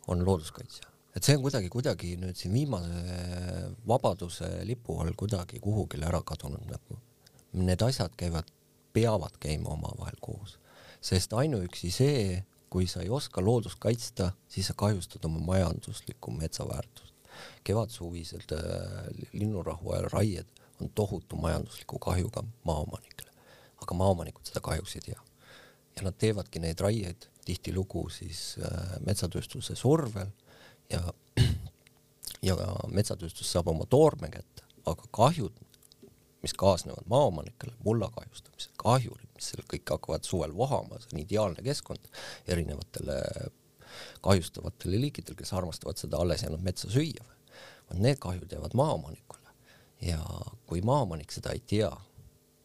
on 0.08 0.26
looduskaitsja. 0.26 0.89
et 1.16 1.24
see 1.24 1.36
on 1.38 1.44
kuidagi, 1.46 1.70
kuidagi 1.70 2.16
nüüd 2.18 2.38
siin 2.38 2.54
viimase 2.54 3.18
vabaduse 3.88 4.48
lipu 4.66 4.98
all 5.02 5.13
kuidagi 5.18 5.60
kuhugile 5.62 6.08
ära 6.10 6.24
kadunud 6.26 6.66
nagu. 6.66 6.98
Need 7.54 7.82
asjad 7.86 8.16
käivad, 8.18 8.48
peavad 8.94 9.38
käima 9.39 9.70
omavahel 9.76 10.18
koos, 10.22 10.58
sest 11.02 11.36
ainuüksi 11.38 11.92
see, 11.94 12.39
kui 12.74 12.88
sa 12.89 13.04
ei 13.06 13.12
oska 13.13 13.44
loodust 13.46 13.78
kaitsta, 13.80 14.32
siis 14.50 14.72
sa 14.72 14.74
kahjustad 14.74 15.26
oma 15.30 15.39
majanduslikku 15.52 16.32
metsaväärtust. 16.32 17.13
kevadsuvised 17.63 18.52
äh, 18.54 18.62
linnurahu 19.34 19.92
ajal 19.92 20.10
raied 20.13 20.50
on 20.82 20.89
tohutu 20.96 21.36
majandusliku 21.36 22.00
kahjuga 22.00 22.44
maaomanikele, 22.63 23.32
aga 23.82 23.96
maaomanikud 23.96 24.46
seda 24.46 24.62
kahjuks 24.62 24.96
ei 24.96 25.02
tea. 25.06 25.22
ja 25.96 26.02
nad 26.02 26.18
teevadki 26.18 26.60
neid 26.60 26.80
raieid 26.80 27.30
tihtilugu 27.46 28.08
siis 28.14 28.56
äh, 28.62 28.96
metsatööstuse 29.06 29.76
survel 29.76 30.32
ja, 30.92 31.02
ja 32.48 32.58
metsatööstus 32.92 33.52
saab 33.52 33.72
oma 33.74 33.88
toorme 33.90 34.30
kätte, 34.34 34.66
aga 34.86 35.10
kahjud, 35.12 35.56
mis 36.44 36.54
kaasnevad 36.60 37.08
maaomanikele, 37.12 37.76
mulla 37.86 38.10
kahjustamised, 38.16 38.74
kahjurid, 38.82 39.30
mis 39.36 39.52
seal 39.52 39.64
kõik 39.74 39.96
hakkavad 39.96 40.28
suvel 40.28 40.56
vohama, 40.56 41.00
see 41.00 41.16
on 41.16 41.22
ideaalne 41.24 41.64
keskkond 41.64 42.10
erinevatele 42.48 43.20
kahjustavatele 44.22 45.00
liikidele, 45.02 45.38
kes 45.38 45.54
armastavad 45.54 46.00
seda 46.02 46.18
alles 46.18 46.44
jäänud 46.44 46.64
metsa 46.66 46.90
süüa. 46.90 47.26
vot 47.90 48.00
need 48.00 48.18
kahjud 48.20 48.52
jäävad 48.52 48.74
maaomanikule 48.74 49.52
ja 50.02 50.20
kui 50.66 50.82
maaomanik 50.82 51.32
seda 51.32 51.52
ei 51.52 51.60
tea 51.60 51.92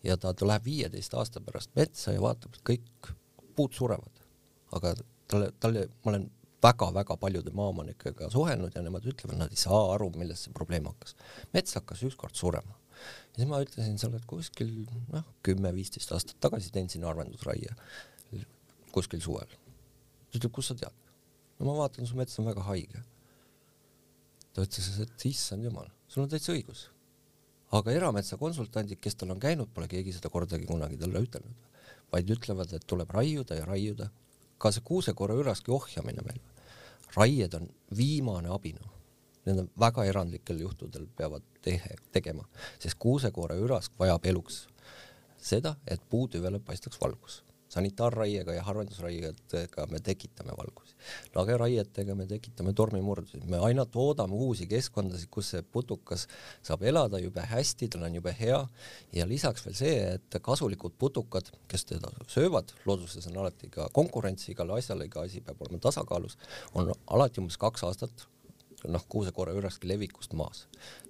ja 0.02 0.16
ta 0.16 0.34
läheb 0.40 0.64
viieteist 0.64 1.14
aasta 1.14 1.40
pärast 1.40 1.70
metsa 1.76 2.12
ja 2.12 2.22
vaatab, 2.22 2.54
et 2.54 2.62
kõik 2.70 3.12
puud 3.56 3.74
surevad, 3.74 4.22
aga 4.76 4.94
talle, 5.28 5.52
talle, 5.60 5.86
ma 6.04 6.12
olen 6.12 6.26
väga-väga 6.62 7.16
paljude 7.16 7.52
maaomanikega 7.54 8.30
suhelnud 8.34 8.74
ja 8.74 8.82
nemad 8.82 9.06
ütlevad, 9.06 9.38
nad 9.38 9.54
ei 9.54 9.60
saa 9.60 9.78
aru, 9.94 10.10
millest 10.18 10.48
see 10.48 10.54
probleem 10.56 10.88
hakkas. 10.90 11.14
mets 11.54 11.76
hakkas 11.78 12.02
ükskord 12.08 12.34
surema. 12.34 12.74
ja 12.98 13.42
siis 13.42 13.48
ma 13.50 13.60
ütlesin, 13.62 13.98
sa 13.98 14.08
oled 14.08 14.24
kuskil 14.26 14.72
noh, 15.12 15.26
kümme-viisteist 15.46 16.12
aastat 16.16 16.40
tagasi 16.42 16.72
teinud 16.74 16.90
siin 16.90 17.06
harvendusraie 17.06 17.76
kuskil 18.92 19.22
suvel. 19.22 19.48
ta 19.48 20.40
ütleb, 20.40 20.52
kust 20.52 20.72
sa 20.72 20.78
tead? 20.82 21.06
no 21.58 21.70
ma 21.70 21.78
vaatan, 21.82 22.06
su 22.06 22.18
mets 22.18 22.38
on 22.42 22.50
väga 22.50 22.66
haige. 22.66 23.02
ta 24.52 24.66
ütles, 24.66 24.92
et 25.04 25.26
issand 25.30 25.64
jumal, 25.64 25.90
sul 26.10 26.24
on 26.24 26.32
täitsa 26.32 26.54
õigus. 26.56 26.88
aga 27.78 27.94
erametsakonsultandid, 27.94 28.98
kes 29.04 29.18
tal 29.20 29.34
on 29.34 29.40
käinud, 29.42 29.70
pole 29.74 29.86
keegi 29.90 30.16
seda 30.16 30.30
kordagi 30.32 30.66
kunagi 30.66 30.98
talle 30.98 31.22
ütelnud, 31.22 31.66
vaid 32.12 32.30
ütlevad, 32.34 32.72
et 32.74 32.86
tuleb 32.88 33.10
raiuda 33.14 33.60
ja 33.60 33.68
raiuda 33.68 34.08
ka 34.58 34.72
see 34.74 34.84
kuusekorra 34.84 35.36
üraski 35.38 35.72
ohjamine 35.74 36.24
meil, 36.26 36.40
raied 37.16 37.54
on 37.58 37.68
viimane 37.96 38.50
abinõu. 38.54 38.94
Need 39.46 39.62
on 39.62 39.68
väga 39.80 40.04
erandlikel 40.04 40.58
juhtudel 40.60 41.06
peavad 41.16 41.44
tehe, 41.64 41.96
tegema, 42.12 42.44
sest 42.82 42.98
kuusekoore 43.00 43.56
ürask 43.62 43.94
vajab 43.98 44.26
eluks 44.28 44.66
seda, 45.38 45.76
et 45.86 46.02
puutüvele 46.10 46.60
paistaks 46.60 47.00
valgus. 47.00 47.42
Sanitaarraiega 47.68 48.54
ja 48.56 48.62
harvendusraietega 48.62 49.86
me 49.90 50.00
tekitame 50.00 50.52
valgusi. 50.56 50.94
lageraietega 51.34 52.14
me 52.14 52.26
tekitame 52.26 52.72
tormimurdusi, 52.72 53.40
me 53.46 53.58
aina 53.58 53.84
toodame 53.86 54.34
uusi 54.34 54.66
keskkondasid, 54.66 55.28
kus 55.30 55.50
see 55.54 55.62
putukas 55.62 56.26
saab 56.62 56.82
elada 56.82 57.20
jube 57.22 57.44
hästi, 57.52 57.88
tal 57.92 58.06
on 58.08 58.14
jube 58.14 58.34
hea 58.40 58.60
ja 59.12 59.28
lisaks 59.28 59.66
veel 59.66 59.76
see, 59.78 59.98
et 60.14 60.40
kasulikud 60.42 60.96
putukad, 60.98 61.52
kes 61.68 61.84
teda 61.92 62.10
söövad, 62.26 62.72
looduses 62.86 63.28
on 63.30 63.38
alati 63.44 63.70
ka 63.72 63.88
konkurents 63.92 64.48
igale 64.48 64.78
asjale, 64.78 65.06
iga 65.08 65.24
asi 65.28 65.44
peab 65.44 65.62
olema 65.62 65.80
tasakaalus, 65.88 66.38
on 66.74 66.92
alati 67.06 67.40
umbes 67.44 67.60
kaks 67.60 67.84
aastat 67.88 68.28
noh, 68.86 69.04
kuusekoore 69.10 69.54
üraski 69.58 69.88
levikust 69.90 70.34
maas. 70.38 70.66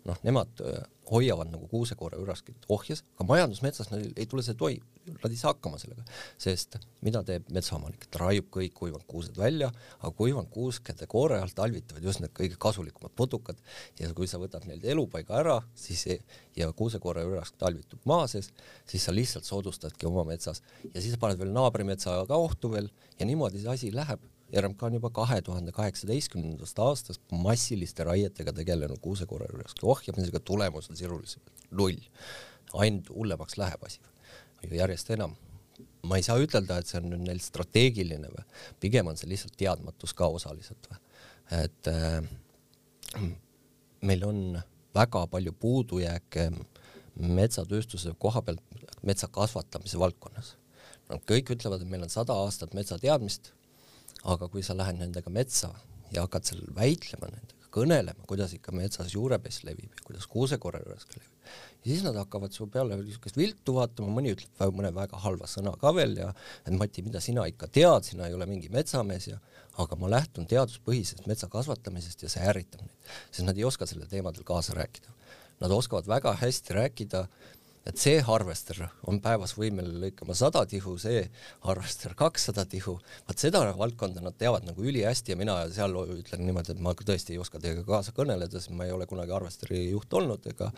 noh, 0.09 0.17
nemad 0.25 0.63
äh, 0.65 0.85
hoiavad 1.11 1.51
nagu 1.53 1.67
kuusekoore 1.69 2.17
üraskit 2.23 2.65
ohjes, 2.73 3.03
aga 3.19 3.27
majandusmetsas 3.29 3.91
neil 3.93 4.13
ei 4.17 4.27
tule 4.31 4.45
see 4.45 4.57
toi-, 4.57 4.79
nad 5.09 5.27
ei 5.29 5.41
saa 5.41 5.53
hakkama 5.53 5.81
sellega, 5.81 6.05
sest 6.41 6.79
mida 7.05 7.21
teeb 7.27 7.49
metsaomanik, 7.53 8.07
ta 8.09 8.23
raiub 8.23 8.49
kõik 8.55 8.73
kuivanud 8.79 9.05
kuused 9.11 9.37
välja, 9.37 9.69
aga 9.99 10.13
kuivanud 10.17 10.49
kuuskede 10.55 11.09
koore 11.11 11.41
alt 11.43 11.57
talvitavad 11.59 12.05
just 12.05 12.23
need 12.25 12.33
kõige 12.37 12.57
kasulikumad 12.61 13.13
putukad. 13.19 13.61
Ja 14.01 14.09
kui 14.17 14.31
sa 14.31 14.41
võtad 14.41 14.65
neilt 14.69 14.87
elupaiga 14.89 15.37
ära, 15.43 15.59
siis 15.77 16.07
ei, 16.09 16.23
ja 16.57 16.71
kuusekoore 16.77 17.27
ürask 17.29 17.59
talvitub 17.61 18.09
maa 18.09 18.27
sees, 18.31 18.53
siis 18.89 19.05
sa 19.05 19.15
lihtsalt 19.15 19.49
soodustadki 19.49 20.09
oma 20.09 20.25
metsas. 20.29 20.63
Ja 20.93 21.03
siis 21.05 21.21
paned 21.21 21.41
veel 21.41 21.53
naabrimetsa 21.53 22.23
ka 22.29 22.41
ohtu 22.41 22.73
veel 22.73 22.91
ja 23.19 23.29
niimoodi 23.29 23.61
see 23.63 23.77
asi 23.77 23.95
läheb 23.95 24.25
RMK 24.53 24.83
on 24.83 24.95
juba 24.97 25.11
kahe 25.13 25.41
tuhande 25.45 25.73
kaheksateistkümnendast 25.77 26.79
aastast 26.81 27.21
massiliste 27.33 28.05
raietega 28.09 28.53
tegelenud 28.57 29.01
kuusekorralduste 29.05 29.85
ohjamisega, 29.87 30.41
tulemus 30.41 30.89
on 30.91 30.97
sisuliselt 30.97 31.53
null. 31.71 31.99
ainult 32.73 33.09
hullemaks 33.09 33.57
läheb 33.57 33.85
asi, 33.85 34.01
järjest 34.73 35.11
enam. 35.11 35.37
ma 36.03 36.17
ei 36.17 36.23
saa 36.23 36.39
ütelda, 36.41 36.79
et 36.79 36.89
see 36.89 37.01
on 37.01 37.11
nüüd 37.13 37.27
neil 37.27 37.41
strateegiline 37.43 38.31
või, 38.33 38.45
pigem 38.81 39.07
on 39.11 39.17
see 39.17 39.29
lihtsalt 39.29 39.57
teadmatus 39.57 40.15
ka 40.17 40.29
osaliselt 40.33 40.89
või, 40.91 40.99
et 41.65 41.91
äh, 41.93 43.29
meil 44.01 44.25
on 44.25 44.41
väga 44.95 45.27
palju 45.27 45.53
puudujääke 45.53 46.49
metsatööstuse 47.19 48.15
koha 48.19 48.43
pealt 48.43 48.63
metsa 49.03 49.29
kasvatamise 49.29 49.99
valdkonnas. 50.01 50.55
Nad 51.09 51.23
kõik 51.29 51.53
ütlevad, 51.55 51.83
et 51.83 51.91
meil 51.91 52.05
on 52.05 52.13
sada 52.13 52.37
aastat 52.37 52.75
metsateadmist 52.77 53.53
aga 54.29 54.49
kui 54.53 54.65
sa 54.67 54.77
lähed 54.77 55.01
nendega 55.01 55.33
metsa 55.33 55.73
ja 56.13 56.25
hakkad 56.25 56.49
seal 56.49 56.63
väitlema 56.77 57.31
nendega, 57.33 57.69
kõnelema, 57.75 58.27
kuidas 58.29 58.55
ikka 58.57 58.73
metsas 58.77 59.13
juurepess 59.15 59.65
levib 59.67 59.93
ja 59.93 60.05
kuidas 60.07 60.27
kuusekorra 60.31 60.81
juures 60.85 61.05
ka 61.09 61.19
levib, 61.19 61.53
ja 61.85 61.91
siis 61.93 62.05
nad 62.07 62.17
hakkavad 62.19 62.55
su 62.55 62.67
peale 62.73 62.97
niisugust 63.01 63.39
viltu 63.39 63.77
vaatama, 63.77 64.11
mõni 64.19 64.33
ütleb 64.35 64.75
mõne 64.77 64.93
väga 64.97 65.21
halva 65.25 65.49
sõna 65.51 65.75
ka 65.81 65.93
veel 65.97 66.17
ja 66.21 66.33
et 66.65 66.75
Mati, 66.77 67.05
mida 67.07 67.23
sina 67.25 67.47
ikka 67.49 67.69
tead, 67.73 68.09
sina 68.09 68.29
ei 68.29 68.37
ole 68.37 68.49
mingi 68.51 68.73
metsamees 68.73 69.31
ja 69.31 69.39
aga 69.79 69.99
ma 70.01 70.11
lähtun 70.11 70.49
teaduspõhisest 70.51 71.29
metsa 71.31 71.49
kasvatamisest 71.53 72.25
ja 72.25 72.33
see 72.33 72.49
ärritab 72.51 72.83
neid, 72.83 73.13
sest 73.31 73.47
nad 73.47 73.59
ei 73.59 73.67
oska 73.69 73.87
sellel 73.87 74.11
teemadel 74.11 74.47
kaasa 74.47 74.75
rääkida. 74.79 75.15
Nad 75.59 75.73
oskavad 75.75 76.07
väga 76.07 76.37
hästi 76.39 76.75
rääkida 76.77 77.25
et 77.89 78.01
see 78.01 78.21
harvester 78.25 78.83
on 79.09 79.21
päevas 79.25 79.55
võimeline 79.57 80.03
lõikama 80.03 80.37
sada 80.37 80.65
tihu, 80.69 80.97
see 81.01 81.23
harvester 81.65 82.15
kakssada 82.19 82.67
tihu, 82.69 82.99
vaat 83.29 83.45
seda 83.45 83.63
valdkonda 83.79 84.23
nad 84.25 84.37
teavad 84.39 84.67
nagu 84.69 84.85
ülihästi 84.85 85.33
ja 85.33 85.39
mina 85.41 85.61
seal 85.73 85.97
ütlen 86.05 86.45
niimoodi, 86.45 86.75
et 86.75 86.83
ma 86.85 86.95
tõesti 86.99 87.35
ei 87.35 87.41
oska 87.43 87.61
teiega 87.63 87.87
kaasa 87.89 88.13
kõneleda, 88.17 88.61
sest 88.61 88.75
ma 88.77 88.89
ei 88.89 88.93
ole 88.93 89.09
kunagi 89.09 89.35
harvesteri 89.35 89.87
juht 89.91 90.13
olnud 90.21 90.51
ega 90.53 90.73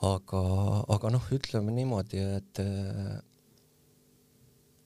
aga, 0.00 0.42
aga 0.96 1.12
noh, 1.12 1.26
ütleme 1.36 1.74
niimoodi, 1.76 2.22
et 2.40 2.62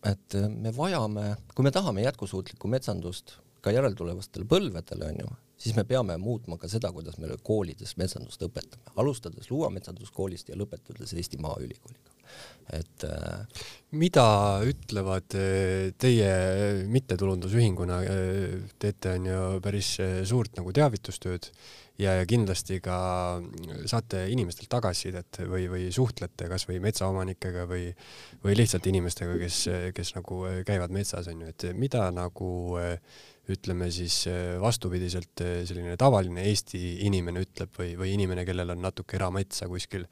et 0.05 0.37
me 0.53 0.68
vajame, 0.77 1.31
kui 1.57 1.64
me 1.64 1.72
tahame 1.72 2.03
jätkusuutlikku 2.05 2.68
metsandust 2.68 3.38
ka 3.64 3.72
järeltulevastele 3.72 4.44
põlvedele, 4.48 5.07
onju, 5.14 5.31
siis 5.57 5.77
me 5.77 5.85
peame 5.88 6.17
muutma 6.21 6.59
ka 6.61 6.69
seda, 6.71 6.90
kuidas 6.95 7.19
me 7.23 7.31
koolides 7.43 7.97
metsandust 8.01 8.43
õpetame, 8.47 8.95
alustades 9.01 9.51
Luua 9.51 9.71
metsanduskoolist 9.75 10.51
ja 10.51 10.59
lõpetades 10.59 11.14
Eesti 11.14 11.40
Maaülikooliga. 11.43 12.11
et 12.73 13.05
äh, 13.05 13.64
mida 13.93 14.27
ütlevad 14.64 15.37
äh, 15.37 15.93
teie 16.01 16.31
mittetulundusühinguna, 16.90 17.99
äh, 18.03 18.55
teete 18.81 19.12
on 19.19 19.27
ju 19.29 19.40
päris 19.62 19.90
suurt 20.25 20.57
nagu 20.57 20.73
teavitustööd 20.73 21.51
ja, 21.99 22.17
ja 22.19 22.25
kindlasti 22.27 22.81
ka 22.83 22.97
saate 23.87 24.25
inimestelt 24.33 24.71
tagasisidet 24.73 25.43
või, 25.51 25.69
või 25.71 25.90
suhtlete 25.95 26.49
kasvõi 26.51 26.81
metsaomanikega 26.83 27.69
või, 27.71 27.93
või 28.43 28.57
lihtsalt 28.59 28.88
inimestega, 28.90 29.37
kes, 29.45 29.61
kes 29.95 30.14
nagu 30.17 30.40
käivad 30.67 30.95
metsas 30.97 31.29
onju, 31.31 31.53
et 31.53 31.69
mida 31.79 32.09
nagu 32.14 32.51
äh, 32.81 32.97
ütleme 33.53 33.91
siis 33.93 34.25
äh, 34.31 34.61
vastupidiselt 34.61 35.43
äh, 35.45 35.59
selline 35.69 35.97
tavaline 36.01 36.47
Eesti 36.49 36.81
inimene 37.05 37.43
ütleb 37.45 37.77
või, 37.77 37.93
või 38.01 38.15
inimene, 38.17 38.45
kellel 38.49 38.73
on 38.73 38.81
natuke 38.85 39.19
erametsa 39.19 39.69
kuskil, 39.69 40.07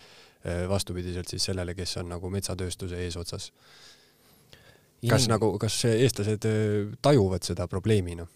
äh, 0.44 0.66
vastupidiselt 0.68 1.32
siis 1.32 1.48
sellele, 1.48 1.74
kes 1.78 1.96
on 2.02 2.12
nagu 2.12 2.30
metsatööstuse 2.32 3.00
eesotsas. 3.06 3.50
kas 5.08 5.24
Inim... 5.24 5.32
nagu, 5.32 5.54
kas 5.58 5.80
eestlased 5.88 6.48
tajuvad 7.02 7.44
seda 7.48 7.68
probleemina? 7.68 8.28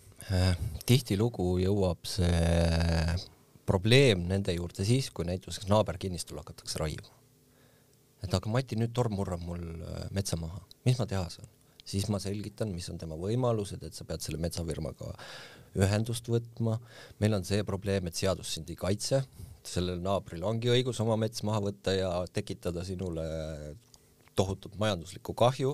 tihtilugu 0.89 1.61
jõuab 1.63 2.09
see 2.09 3.13
probleem 3.69 4.25
nende 4.27 4.57
juurde 4.57 4.83
siis, 4.83 5.13
kui 5.15 5.29
näiteks 5.29 5.69
naaberkinnistul 5.71 6.41
hakatakse 6.41 6.81
raiuma. 6.83 7.13
et 8.25 8.35
aga 8.35 8.51
Mati, 8.51 8.81
nüüd 8.81 8.91
torm 8.97 9.15
murrab 9.21 9.45
mul 9.45 9.63
metsa 10.11 10.41
maha, 10.41 10.65
mis 10.89 10.99
ma 10.99 11.07
teha 11.07 11.29
saan? 11.31 11.47
Siis 11.87 12.09
ma 12.13 12.21
selgitan, 12.23 12.73
mis 12.75 12.89
on 12.93 12.99
tema 13.01 13.19
võimalused, 13.21 13.83
et 13.87 13.97
sa 13.97 14.07
pead 14.09 14.25
selle 14.25 14.41
metsafirmaga 14.43 15.13
ühendust 15.77 16.29
võtma. 16.31 16.79
meil 17.21 17.37
on 17.37 17.45
see 17.45 17.65
probleem, 17.65 18.09
et 18.09 18.17
seadus 18.17 18.55
sind 18.57 18.71
ei 18.73 18.79
kaitse, 18.81 19.23
sellel 19.67 20.01
naabril 20.03 20.45
ongi 20.47 20.71
õigus 20.73 21.01
oma 21.03 21.17
mets 21.21 21.43
maha 21.47 21.61
võtta 21.69 21.95
ja 21.95 22.11
tekitada 22.33 22.85
sinule 22.87 23.27
tohutut 24.37 24.75
majanduslikku 24.81 25.33
kahju, 25.37 25.73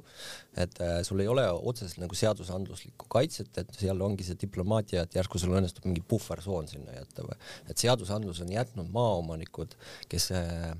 et 0.54 0.78
äh, 0.84 1.00
sul 1.06 1.20
ei 1.22 1.26
ole 1.30 1.44
otseselt 1.50 1.98
nagu 1.98 2.14
seadusandluslikku 2.14 3.08
kaitset, 3.10 3.50
et 3.58 3.72
seal 3.74 3.98
ongi 4.06 4.26
see 4.26 4.38
diplomaatia, 4.38 5.02
et 5.02 5.16
järsku 5.18 5.40
sul 5.42 5.56
õnnestub 5.58 5.88
mingi 5.88 6.04
puhversoon 6.06 6.70
sinna 6.70 6.94
jätta 6.94 7.26
või, 7.26 7.38
et 7.66 7.82
seadusandlus 7.82 8.42
on 8.44 8.54
jätnud 8.54 8.92
maaomanikud, 8.94 9.74
kes 10.12 10.30
äh, 10.38 10.70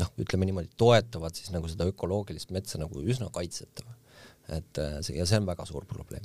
noh, 0.00 0.14
ütleme 0.24 0.48
niimoodi, 0.48 0.72
toetavad 0.80 1.36
siis 1.36 1.52
nagu 1.52 1.68
seda 1.68 1.88
ökoloogilist 1.92 2.56
metsa 2.56 2.80
nagu 2.80 3.04
üsna 3.04 3.28
kaitsetav 3.34 3.92
et 4.48 4.78
äh, 4.82 4.98
see 5.02 5.18
ja 5.18 5.26
see 5.26 5.40
on 5.40 5.46
väga 5.48 5.66
suur 5.66 5.86
probleem. 5.88 6.24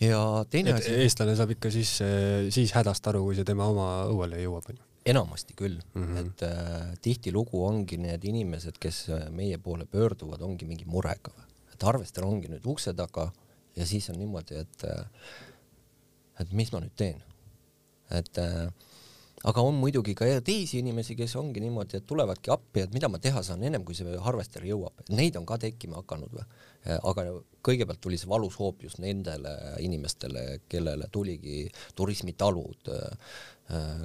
ja 0.00 0.44
teine 0.50 0.74
et 0.74 0.82
asi. 0.82 0.96
eestlane 1.04 1.36
saab 1.36 1.54
ikka 1.56 1.70
siis, 1.74 2.00
äh, 2.04 2.50
siis 2.54 2.74
hädast 2.76 3.06
aru, 3.10 3.24
kui 3.28 3.38
see 3.38 3.46
tema 3.48 3.68
oma 3.70 3.88
õuele 4.10 4.42
jõuab, 4.44 4.72
onju 4.72 4.90
enamasti 5.04 5.54
küll 5.56 5.80
mm, 5.94 6.04
-hmm. 6.04 6.18
et 6.20 6.42
äh, 6.42 6.98
tihtilugu 7.02 7.66
ongi 7.66 7.96
need 8.00 8.24
inimesed, 8.24 8.78
kes 8.80 9.08
äh, 9.10 9.28
meie 9.30 9.58
poole 9.58 9.84
pöörduvad, 9.84 10.40
ongi 10.40 10.64
mingi 10.64 10.84
murega, 10.84 11.32
et 11.72 11.84
arvestan 11.84 12.24
ongi 12.24 12.48
nüüd 12.48 12.64
ukse 12.64 12.94
taga 12.94 13.30
ja 13.76 13.86
siis 13.86 14.08
on 14.10 14.18
niimoodi, 14.18 14.56
et 14.56 14.84
et 16.40 16.52
mis 16.52 16.72
ma 16.72 16.80
nüüd 16.80 16.96
teen, 16.96 17.22
et 18.10 18.38
äh, 18.38 18.72
aga 19.48 19.64
on 19.64 19.76
muidugi 19.76 20.14
ka 20.16 20.26
teisi 20.44 20.80
inimesi, 20.80 21.16
kes 21.18 21.34
ongi 21.40 21.62
niimoodi, 21.62 21.98
et 21.98 22.06
tulevadki 22.08 22.52
appi, 22.54 22.84
et 22.84 22.94
mida 22.96 23.10
ma 23.12 23.20
teha 23.22 23.42
saan 23.44 23.62
ennem 23.66 23.84
kui 23.84 23.96
see 23.96 24.16
harvester 24.24 24.64
jõuab, 24.64 25.04
neid 25.12 25.36
on 25.40 25.46
ka 25.48 25.58
tekkima 25.66 26.00
hakanud 26.00 26.32
või. 26.34 26.46
aga 26.96 27.26
kõigepealt 27.64 28.00
tuli 28.04 28.18
see 28.20 28.28
valus 28.28 28.58
hoop 28.60 28.82
just 28.84 29.00
nendele 29.04 29.54
inimestele, 29.84 30.60
kellele 30.68 31.08
tuligi 31.12 31.68
turismitalud, 31.96 32.92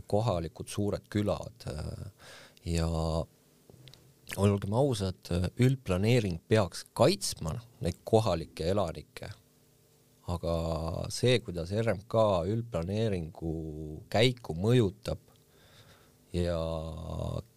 kohalikud 0.08 0.72
suured 0.72 1.10
külad 1.12 1.68
ja 2.68 2.88
olgem 4.38 4.74
ausad, 4.78 5.34
üldplaneering 5.60 6.40
peaks 6.48 6.86
kaitsma 6.96 7.58
neid 7.84 8.00
kohalikke 8.08 8.68
elanikke 8.72 9.32
aga 10.30 10.56
see, 11.14 11.40
kuidas 11.46 11.72
RMK 11.74 12.16
üldplaneeringu 12.54 13.54
käiku 14.14 14.56
mõjutab, 14.58 15.22
ja 16.34 16.60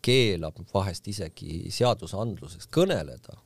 keelab 0.03 0.61
vahest 0.75 1.09
isegi 1.09 1.71
seadusandlusest 1.71 2.71
kõneleda 2.73 3.37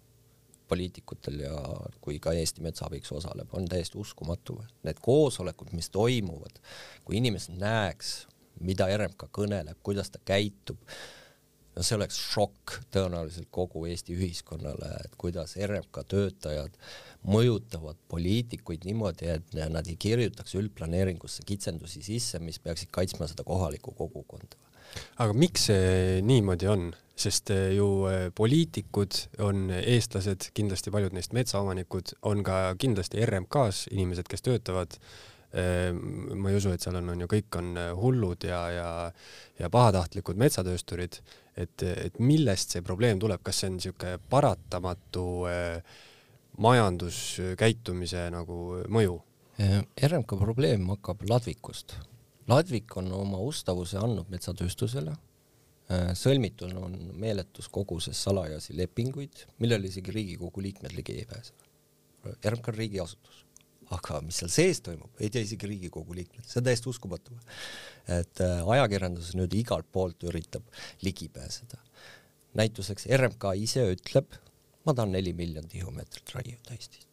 poliitikutel 0.68 1.40
ja 1.44 1.58
kui 2.02 2.18
ka 2.22 2.32
Eesti 2.34 2.62
Metsa 2.64 2.86
Abiks 2.88 3.12
osaleb, 3.14 3.52
on 3.54 3.68
täiesti 3.70 3.98
uskumatu. 4.02 4.58
Need 4.86 4.98
koosolekud, 5.02 5.70
mis 5.78 5.90
toimuvad, 5.94 6.58
kui 7.04 7.20
inimesed 7.20 7.54
näeks, 7.60 8.16
mida 8.66 8.88
RMK 8.96 9.28
kõneleb, 9.36 9.78
kuidas 9.86 10.10
ta 10.10 10.18
käitub, 10.26 10.80
no 11.76 11.84
see 11.86 11.98
oleks 11.98 12.18
šokk 12.32 12.78
tõenäoliselt 12.94 13.50
kogu 13.54 13.84
Eesti 13.86 14.16
ühiskonnale, 14.16 14.90
et 15.04 15.16
kuidas 15.20 15.54
RMK 15.60 16.02
töötajad 16.08 16.78
mõjutavad 17.26 17.98
poliitikuid 18.10 18.86
niimoodi, 18.88 19.30
et 19.36 19.58
nad 19.70 19.86
ei 19.86 19.98
kirjutaks 20.00 20.56
üldplaneeringusse 20.58 21.46
kitsendusi 21.46 22.02
sisse, 22.06 22.42
mis 22.42 22.58
peaksid 22.62 22.90
kaitsma 22.94 23.28
seda 23.30 23.46
kohalikku 23.46 23.94
kogukonda. 23.94 24.65
Aga 25.22 25.36
miks 25.36 25.68
see 25.70 26.20
niimoodi 26.26 26.70
on, 26.72 26.90
sest 27.16 27.50
eh, 27.54 27.70
ju 27.76 27.88
eh, 28.10 28.26
poliitikud 28.34 29.22
on 29.46 29.70
eestlased, 29.78 30.50
kindlasti 30.56 30.92
paljud 30.94 31.16
neist 31.16 31.36
metsaomanikud, 31.36 32.16
on 32.28 32.44
ka 32.46 32.74
kindlasti 32.80 33.24
RMK-s 33.26 33.88
inimesed, 33.94 34.28
kes 34.30 34.44
töötavad 34.44 35.00
Ehm, 35.56 36.32
ma 36.36 36.50
ei 36.50 36.58
usu, 36.58 36.72
et 36.74 36.82
seal 36.82 36.98
on, 36.98 37.12
on 37.14 37.22
ju, 37.22 37.28
kõik 37.30 37.56
on 37.56 37.76
hullud 37.96 38.44
ja, 38.44 38.58
ja, 38.74 38.88
ja 39.56 39.70
pahatahtlikud 39.72 40.38
metsatöösturid, 40.40 41.20
et, 41.56 41.84
et 41.86 42.18
millest 42.20 42.74
see 42.74 42.84
probleem 42.84 43.20
tuleb, 43.22 43.40
kas 43.46 43.62
see 43.62 43.70
on 43.70 43.78
niisugune 43.78 44.18
paratamatu 44.32 45.28
eh, 45.48 46.02
majanduskäitumise 46.60 48.26
nagu 48.34 48.82
mõju? 48.92 49.16
RMK 49.56 50.36
probleem 50.36 50.90
hakkab 50.92 51.24
ladvikust. 51.30 51.96
Ladvik 52.48 52.96
on 52.96 53.10
oma 53.12 53.40
ustavuse 53.42 53.98
andnud 53.98 54.30
metsatööstusele, 54.32 55.16
äh, 55.90 56.12
sõlmitud 56.18 56.74
on 56.78 56.98
meeletus 57.18 57.68
koguses 57.72 58.20
salajasi 58.28 58.76
lepinguid, 58.78 59.46
millele 59.58 59.90
isegi 59.90 60.14
Riigikogu 60.14 60.62
liikmed 60.62 60.94
ligi 60.96 61.18
ei 61.20 61.26
pääse. 61.30 61.54
RMK 62.26 62.72
on 62.72 62.74
riigiasutus 62.74 63.46
aga 63.94 64.20
mis 64.24 64.40
seal 64.40 64.50
sees 64.50 64.80
toimub, 64.84 65.12
ei 65.22 65.30
tea 65.32 65.44
isegi 65.46 65.68
Riigikogu 65.70 66.14
liikmed, 66.16 66.46
see 66.48 66.60
on 66.60 66.66
täiesti 66.66 66.90
uskumatu. 66.90 67.36
et 68.10 68.40
äh, 68.42 68.62
ajakirjandus 68.74 69.32
nüüd 69.38 69.54
igalt 69.58 69.86
poolt 69.92 70.26
üritab 70.26 70.66
ligi 71.02 71.28
pääseda. 71.28 71.78
näituseks 72.58 73.06
RMK 73.06 73.52
ise 73.62 73.84
ütleb, 73.92 74.38
ma 74.86 74.94
tahan 74.94 75.12
neli 75.12 75.32
miljonit 75.32 75.70
tihumeetrit 75.70 76.34
raiuda 76.34 76.74
Eestist. 76.74 77.08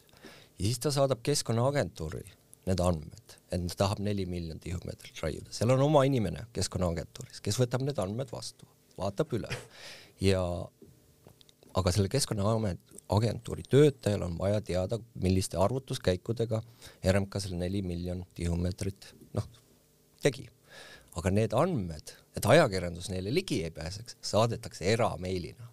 ja 0.58 0.66
siis 0.66 0.80
ta 0.80 0.92
saadab 0.92 1.22
Keskkonnaagentuuri 1.24 2.26
need 2.68 2.80
andmed, 2.80 3.36
et 3.52 3.66
ta 3.74 3.80
tahab 3.86 4.00
neli 4.06 4.26
miljonit 4.30 4.64
tihumeetrit 4.64 5.20
raiuda, 5.24 5.52
seal 5.52 5.74
on 5.76 5.84
oma 5.84 6.06
inimene 6.08 6.46
Keskkonnaagentuuris, 6.56 7.42
kes 7.44 7.60
võtab 7.60 7.84
need 7.84 8.00
andmed 8.00 8.32
vastu, 8.32 8.68
vaatab 8.98 9.36
üle 9.36 9.52
ja 10.24 10.44
aga 11.74 11.94
selle 11.94 12.12
Keskkonnaamet 12.14 12.94
agentuuri 13.14 13.64
töötajal 13.70 14.22
on 14.22 14.38
vaja 14.38 14.62
teada, 14.62 15.00
milliste 15.22 15.58
arvutuskäikudega 15.58 16.62
RMK 17.12 17.40
selle 17.40 17.60
neli 17.60 17.82
miljonit 17.86 18.30
tihumeetrit 18.36 19.12
noh, 19.34 19.48
tegi. 20.24 20.48
aga 21.14 21.30
need 21.30 21.54
andmed, 21.54 22.16
et 22.34 22.46
ajakirjandus 22.50 23.12
neile 23.14 23.34
ligi 23.34 23.60
ei 23.64 23.72
pääseks, 23.72 24.18
saadetakse 24.22 24.86
erameilina. 24.94 25.68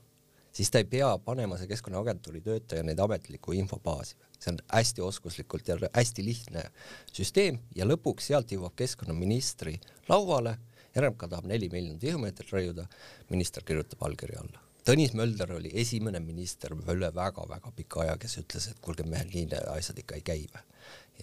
siis 0.53 0.70
ta 0.70 0.79
ei 0.79 0.85
pea 0.85 1.18
panema, 1.24 1.57
see 1.57 1.70
Keskkonnaagentuuri 1.70 2.40
töötaja, 2.40 2.83
neid 2.83 2.98
ametlikku 2.98 3.53
infobaasi. 3.53 4.16
See 4.40 4.55
on 4.55 4.62
hästi 4.72 5.05
oskuslikult 5.05 5.68
ja 5.68 5.76
hästi 5.92 6.24
lihtne 6.24 6.64
süsteem 7.12 7.61
ja 7.76 7.87
lõpuks 7.88 8.31
sealt 8.33 8.53
jõuab 8.53 8.74
keskkonnaministri 8.79 9.76
lauale, 10.09 10.57
RMK 10.96 11.29
tahab 11.29 11.46
neli 11.46 11.68
miljonit 11.70 12.00
tihumeetrit 12.03 12.50
raiuda, 12.57 12.88
minister 13.31 13.64
kirjutab 13.66 14.03
allkirja 14.09 14.40
alla 14.42 14.66
Tõnis 14.87 15.12
Mölder 15.14 15.53
oli 15.53 15.70
esimene 15.76 16.20
minister 16.24 16.72
üle 16.72 17.11
väga-väga 17.14 17.72
pika 17.76 18.00
aja, 18.05 18.16
kes 18.20 18.38
ütles, 18.40 18.70
et 18.70 18.79
kuulge 18.83 19.05
mehel, 19.05 19.29
nii 19.29 19.61
asjad 19.74 20.00
ikka 20.00 20.16
ei 20.16 20.24
käi 20.24 20.46
või. 20.48 20.62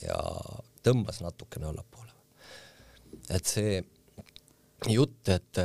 ja 0.03 0.17
tõmbas 0.86 1.23
natukene 1.25 1.65
allapoole. 1.65 2.13
et 3.34 3.45
see 3.45 3.82
jutt, 4.88 5.30
et, 5.30 5.62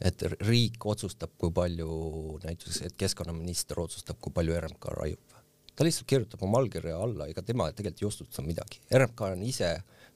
et 0.00 0.24
riik 0.40 0.86
otsustab, 0.86 1.30
kui 1.38 1.52
palju 1.54 2.40
näiteks, 2.42 2.82
et 2.88 2.96
keskkonnaminister 2.98 3.80
otsustab, 3.80 4.18
kui 4.20 4.34
palju 4.34 4.58
RMK 4.58 4.90
raiub. 4.98 5.31
Ta 5.76 5.86
lihtsalt 5.86 6.08
kirjutab 6.10 6.42
oma 6.44 6.60
allkirja 6.60 6.98
alla, 7.00 7.28
ega 7.30 7.42
tema 7.42 7.70
tegelikult 7.72 8.02
ei 8.02 8.08
ostuta 8.08 8.44
midagi. 8.46 8.82
RMK 8.92 9.28
on 9.32 9.46
ise, 9.46 9.70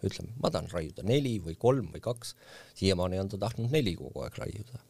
ütleme, 0.05 0.35
ma 0.43 0.51
tahan 0.53 0.69
raiuda 0.73 1.05
neli 1.07 1.39
või 1.45 1.57
kolm 1.59 1.89
või 1.95 2.03
kaks, 2.05 2.35
siiamaani 2.79 3.23
on 3.23 3.33
ta 3.33 3.41
tahtnud 3.47 3.73
neli 3.73 3.97
kogu 3.99 4.27
aeg 4.27 4.37
raiuda 4.43 4.85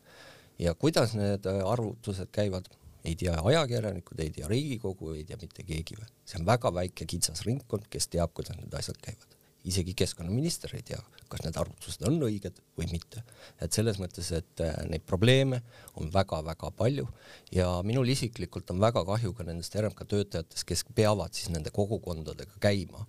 ja 0.58 0.74
kuidas 0.74 1.14
need 1.14 1.46
äh, 1.46 1.60
arvutused 1.70 2.28
käivad, 2.32 2.68
ei 3.04 3.14
tea 3.16 3.36
ajakirjanikud, 3.44 4.20
ei 4.20 4.30
tea 4.30 4.48
Riigikogu, 4.48 5.12
ei 5.14 5.24
tea 5.24 5.38
mitte 5.40 5.62
keegi 5.62 5.98
veel. 5.98 6.10
see 6.26 6.40
on 6.40 6.46
väga 6.46 6.72
väike 6.74 7.06
kitsas 7.06 7.44
ringkond, 7.46 7.86
kes 7.90 8.08
teab, 8.08 8.32
kuidas 8.34 8.56
need 8.58 8.74
asjad 8.74 8.98
käivad. 9.02 9.35
Isegi 9.66 9.94
keskkonnaminister 9.98 10.72
ei 10.76 10.84
tea, 10.86 10.98
kas 11.30 11.42
need 11.44 11.58
arvutused 11.58 12.02
on 12.08 12.18
õiged 12.28 12.60
või 12.78 12.88
mitte. 12.92 13.22
et 13.60 13.72
selles 13.72 13.98
mõttes, 14.02 14.30
et 14.36 14.62
äh, 14.64 14.74
neid 14.90 15.06
probleeme 15.06 15.62
on 16.00 16.10
väga-väga 16.12 16.70
palju 16.78 17.06
ja 17.54 17.68
minul 17.86 18.08
isiklikult 18.08 18.70
on 18.74 18.82
väga 18.82 19.04
kahju 19.08 19.34
ka 19.34 19.46
nendest 19.48 19.76
RMK 19.76 20.06
töötajatest, 20.08 20.66
kes 20.68 20.84
peavad 20.94 21.34
siis 21.34 21.50
nende 21.54 21.72
kogukondadega 21.74 22.60
käima. 22.62 23.06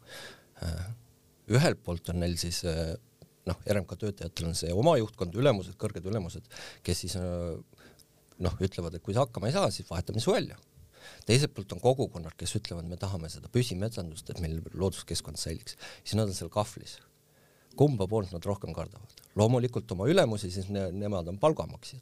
Äh, 0.64 0.88
ühelt 1.58 1.84
poolt 1.84 2.10
on 2.12 2.22
neil 2.24 2.36
siis 2.42 2.64
noh, 3.48 3.60
RMK 3.64 3.94
töötajatel 4.00 4.50
on 4.50 4.58
see 4.58 4.74
oma 4.76 4.98
juhtkond, 5.00 5.36
ülemused, 5.40 5.78
kõrged 5.80 6.06
ülemused, 6.10 6.48
kes 6.84 7.06
siis 7.06 7.16
noh, 7.18 8.58
ütlevad, 8.64 8.98
et 8.98 9.04
kui 9.06 9.16
sa 9.16 9.24
hakkama 9.26 9.50
ei 9.50 9.56
saa, 9.56 9.70
siis 9.74 9.88
vahetame 9.90 10.24
su 10.24 10.34
välja. 10.34 10.58
Teiselt 11.28 11.54
poolt 11.56 11.76
on 11.76 11.84
kogukonnad, 11.84 12.36
kes 12.38 12.58
ütlevad, 12.60 12.88
me 12.90 13.00
tahame 13.02 13.30
seda 13.34 13.52
püsimetsandust, 13.54 14.32
et 14.32 14.42
meil 14.44 14.60
looduskeskkond 14.74 15.40
säiliks, 15.42 15.78
siis 16.04 16.18
nad 16.20 16.30
on 16.30 16.38
seal 16.38 16.54
kahvlis. 16.54 17.00
kumba 17.78 18.08
poolt 18.10 18.32
nad 18.34 18.46
rohkem 18.46 18.74
kardavad? 18.74 19.18
loomulikult 19.38 19.92
oma 19.94 20.08
ülemusi, 20.10 20.50
siis 20.52 20.70
ne, 20.74 20.88
nemad 20.92 21.28
on 21.30 21.38
palgamaksjad. 21.42 22.02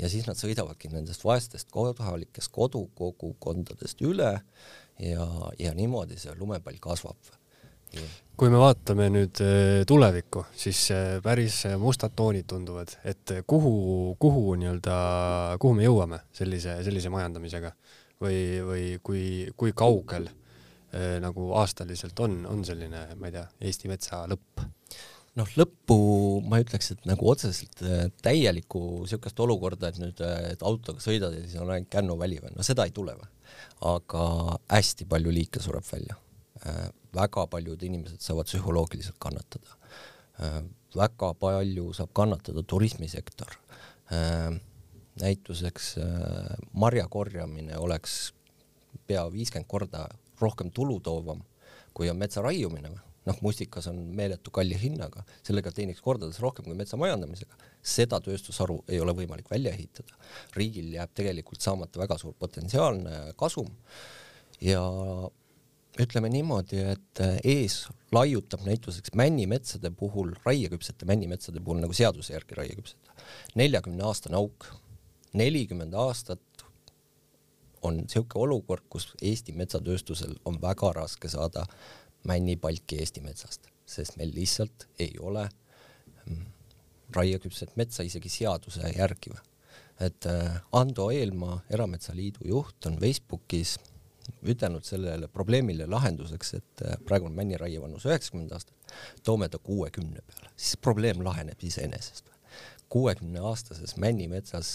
Ja 0.00 0.08
siis 0.08 0.26
nad 0.28 0.38
sõidavadki 0.40 0.90
nendest 0.92 1.24
vaestest 1.24 1.70
kohalikest 1.74 2.52
kodukogukondadest 2.54 4.00
üle 4.08 4.32
ja, 4.98 5.28
ja 5.58 5.76
niimoodi 5.76 6.18
see 6.20 6.34
lumepall 6.38 6.80
kasvab. 6.82 7.32
Kui 8.40 8.48
me 8.48 8.56
vaatame 8.56 9.10
nüüd 9.12 9.40
äh, 9.44 9.82
tulevikku, 9.86 10.46
siis 10.56 10.78
äh, 10.94 11.18
päris 11.22 11.58
äh, 11.68 11.74
mustad 11.78 12.14
toonid 12.16 12.46
tunduvad, 12.48 12.94
et 13.04 13.34
kuhu, 13.46 13.74
kuhu 14.18 14.54
nii-öelda, 14.62 14.94
kuhu 15.60 15.76
me 15.76 15.84
jõuame 15.84 16.22
sellise, 16.34 16.78
sellise 16.86 17.12
majandamisega 17.12 17.74
või, 18.22 18.38
või 18.68 18.86
kui, 19.04 19.24
kui 19.58 19.74
kaugel 19.76 20.28
eh, 20.28 21.18
nagu 21.22 21.50
aastaliselt 21.60 22.18
on, 22.24 22.42
on 22.50 22.64
selline, 22.66 23.04
ma 23.18 23.30
ei 23.30 23.36
tea, 23.36 23.46
Eesti 23.68 23.92
metsa 23.92 24.24
lõpp? 24.30 24.64
noh, 25.40 25.54
lõppu 25.56 25.96
ma 26.44 26.58
ütleks, 26.60 26.90
et 26.92 27.06
nagu 27.08 27.28
otseselt 27.30 27.80
täielikku 28.24 28.82
niisugust 29.02 29.38
olukorda, 29.40 29.88
et 29.88 30.00
nüüd, 30.02 30.18
et 30.52 30.64
autoga 30.66 31.00
sõidad 31.00 31.32
ja 31.32 31.44
siis 31.46 31.56
on 31.62 31.72
ainult 31.72 31.88
kännuväli 31.92 32.42
või, 32.42 32.52
no 32.56 32.66
seda 32.66 32.84
ei 32.84 32.92
tule 32.92 33.16
või. 33.16 33.30
aga 33.94 34.26
hästi 34.74 35.08
palju 35.08 35.32
liike 35.32 35.62
sureb 35.64 35.88
välja 35.88 36.18
Äh, 36.66 36.90
väga 37.14 37.46
paljud 37.50 37.80
inimesed 37.82 38.22
saavad 38.22 38.46
psühholoogiliselt 38.46 39.18
kannatada. 39.18 39.74
Äh, 40.38 40.60
väga 40.94 41.32
palju 41.34 41.90
saab 41.96 42.12
kannatada 42.14 42.62
turismisektor. 42.62 43.58
Äh, 45.12 45.22
näituseks 45.22 45.94
marja 46.72 47.06
korjamine 47.08 47.78
oleks 47.78 48.32
pea 49.06 49.26
viiskümmend 49.32 49.68
korda 49.68 50.06
rohkem 50.40 50.70
tulu 50.70 51.00
toovam, 51.00 51.42
kui 51.94 52.10
on 52.10 52.16
metsa 52.16 52.42
raiumine 52.42 52.94
noh, 53.26 53.38
mustikas 53.44 53.86
on 53.90 53.98
meeletu 54.16 54.50
kalli 54.54 54.76
hinnaga, 54.78 55.24
sellega 55.46 55.72
teeniks 55.74 56.02
kordades 56.02 56.40
rohkem 56.42 56.66
kui 56.66 56.78
metsa 56.78 56.98
majandamisega. 57.00 57.58
seda 57.82 58.20
tööstusharu 58.22 58.82
ei 58.88 59.00
ole 59.02 59.14
võimalik 59.14 59.50
välja 59.50 59.72
ehitada. 59.72 60.14
riigil 60.56 60.92
jääb 60.94 61.10
tegelikult 61.14 61.60
saamata 61.60 62.00
väga 62.00 62.18
suur 62.18 62.34
potentsiaalne 62.38 63.34
kasum 63.36 63.70
ja 64.60 64.82
ütleme 66.00 66.30
niimoodi, 66.32 66.78
et 66.94 67.20
äh, 67.20 67.38
ees 67.44 67.86
laiutab 68.12 68.64
näituseks 68.64 69.12
männimetsade 69.18 69.90
puhul, 69.90 70.32
raieküpsete 70.44 71.06
männimetsade 71.08 71.60
puhul 71.60 71.82
nagu 71.82 71.92
seaduse 71.92 72.32
järgi 72.32 72.56
raieküpsete, 72.56 73.12
neljakümne 73.60 74.06
aastane 74.08 74.38
auk. 74.40 74.70
Nelikümmend 75.32 75.94
aastat 75.94 76.66
on 77.82 77.96
niisugune 77.96 78.44
olukord, 78.46 78.84
kus 78.88 79.08
Eesti 79.22 79.54
metsatööstusel 79.58 80.36
on 80.44 80.60
väga 80.62 80.92
raske 80.96 81.28
saada 81.28 81.66
männipalki 82.28 83.00
Eesti 83.02 83.22
metsast, 83.24 83.66
sest 83.86 84.16
meil 84.16 84.30
lihtsalt 84.34 84.86
ei 85.02 85.16
ole 85.20 85.48
mm, 86.26 86.44
raieküpset 87.16 87.76
metsa 87.76 88.06
isegi 88.06 88.28
seaduse 88.28 88.92
järgi. 88.96 89.34
et 90.00 90.26
äh, 90.26 90.62
Ando 90.72 91.10
Eelmaa, 91.10 91.60
Erametsaliidu 91.70 92.48
juht, 92.48 92.86
on 92.86 92.98
Facebookis 93.00 93.78
ütelnud 94.42 94.84
sellele 94.86 95.28
probleemile 95.28 95.86
lahenduseks, 95.86 96.54
et 96.54 96.82
äh, 96.86 96.96
praegu 97.04 97.26
on 97.26 97.34
männiraie 97.36 97.80
vanus 97.82 98.06
üheksakümmend 98.06 98.52
aastat, 98.52 98.94
toome 99.22 99.48
ta 99.48 99.58
kuuekümne 99.58 100.22
peale, 100.26 100.50
siis 100.56 100.76
probleem 100.76 101.24
laheneb 101.24 101.62
iseenesest. 101.62 102.31
Kuuekümne 102.92 103.40
aastases 103.40 103.96
männimetsas 103.96 104.72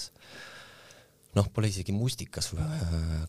noh, 1.38 1.48
pole 1.54 1.70
isegi 1.72 1.94
mustikas 1.96 2.52
äh, 2.58 2.76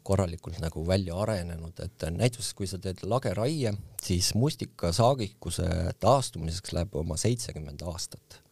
korralikult 0.06 0.60
nagu 0.62 0.84
välja 0.86 1.16
arenenud, 1.22 1.78
et 1.84 2.06
näiteks 2.14 2.52
kui 2.56 2.68
sa 2.70 2.80
teed 2.82 3.02
lageraie, 3.08 3.74
siis 4.02 4.32
mustika 4.38 4.92
saagikuse 4.96 5.68
taastumiseks 6.00 6.74
läheb 6.76 6.94
oma 6.98 7.18
seitsekümmend 7.20 7.84
aastat. 7.88 8.42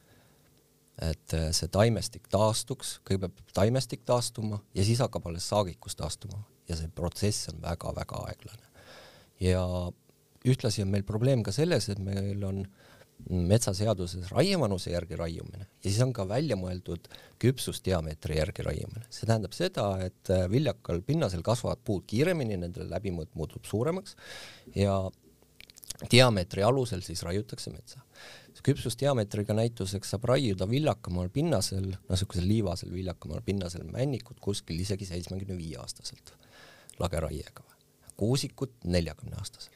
et 0.96 1.34
äh, 1.36 1.50
see 1.52 1.68
taimestik 1.68 2.28
taastuks, 2.32 2.98
kõigepealt 3.04 3.34
peab 3.36 3.56
taimestik 3.58 4.04
taastuma 4.08 4.62
ja 4.74 4.84
siis 4.84 5.02
hakkab 5.04 5.26
alles 5.28 5.48
saagikus 5.48 5.96
taastuma 5.96 6.40
ja 6.68 6.76
see 6.78 6.88
protsess 6.88 7.50
on 7.52 7.60
väga-väga 7.62 8.22
aeglane. 8.30 8.66
ja 9.40 9.62
ühtlasi 10.46 10.82
on 10.82 10.92
meil 10.94 11.04
probleem 11.04 11.42
ka 11.44 11.52
selles, 11.52 11.88
et 11.92 12.00
meil 12.00 12.44
on 12.44 12.64
metsaseaduses 13.30 14.30
raievanuse 14.30 14.92
järgi 14.92 15.18
raiumine 15.18 15.64
ja 15.66 15.90
siis 15.90 16.00
on 16.04 16.12
ka 16.16 16.26
välja 16.28 16.58
mõeldud 16.60 17.08
küpsusdiameetri 17.42 18.38
järgi 18.38 18.66
raiumine. 18.66 19.06
see 19.10 19.26
tähendab 19.26 19.56
seda, 19.56 19.88
et 20.06 20.30
äh, 20.30 20.46
viljakal 20.52 21.02
pinnasel 21.06 21.42
kasvavad 21.46 21.82
puud 21.84 22.06
kiiremini, 22.06 22.58
nende 22.60 22.86
läbimõõt 22.90 23.32
muutub 23.34 23.64
suuremaks 23.66 24.16
ja 24.76 24.98
diameetri 26.12 26.62
alusel 26.62 27.02
siis 27.02 27.24
raiutakse 27.26 27.72
metsa 27.72 28.04
küpsusdiameetriga 28.66 29.54
näituseks 29.54 30.10
saab 30.10 30.26
raiuda 30.32 30.66
viljakamal 30.70 31.28
pinnasel, 31.32 31.92
no 31.92 32.14
niisugusel 32.14 32.48
liivasel 32.48 32.92
viljakamal 32.94 33.42
pinnasel 33.46 33.84
männikut 33.92 34.40
kuskil 34.42 34.80
isegi 34.82 35.06
seitsmekümne 35.06 35.58
viie 35.58 35.78
aastaselt 35.82 36.32
lageraiega, 36.98 37.62
kuusikut 38.16 38.88
neljakümne 38.96 39.38
aastaselt. 39.38 39.75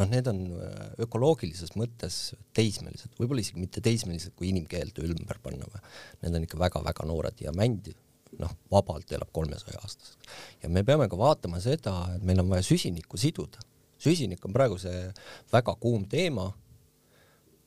Noh, 0.00 0.08
need 0.10 0.28
on 0.30 0.44
äh, 0.56 0.84
ökoloogilises 1.06 1.74
mõttes 1.78 2.20
teismelised, 2.56 3.12
võib-olla 3.20 3.44
isegi 3.44 3.62
mitte 3.62 3.82
teismelised, 3.84 4.34
kui 4.38 4.50
inimkeelde 4.50 5.04
ümber 5.06 5.40
panna 5.44 5.68
või. 5.68 5.82
Need 6.24 6.38
on 6.38 6.46
ikka 6.46 6.60
väga-väga 6.60 7.06
noored 7.08 7.44
ja 7.44 7.52
mänd 7.56 7.92
noh, 8.40 8.54
vabalt 8.72 9.10
elab 9.12 9.30
kolmesaja 9.34 9.80
aastaselt. 9.82 10.32
ja 10.62 10.70
me 10.72 10.84
peame 10.86 11.08
ka 11.10 11.18
vaatama 11.18 11.60
seda, 11.62 11.94
et 12.16 12.24
meil 12.24 12.40
on 12.42 12.50
vaja 12.50 12.66
süsinikku 12.66 13.18
siduda. 13.20 13.62
süsinik 14.00 14.44
on 14.46 14.52
praegu 14.56 14.78
see 14.80 15.10
väga 15.52 15.74
kuum 15.80 16.06
teema 16.08 16.48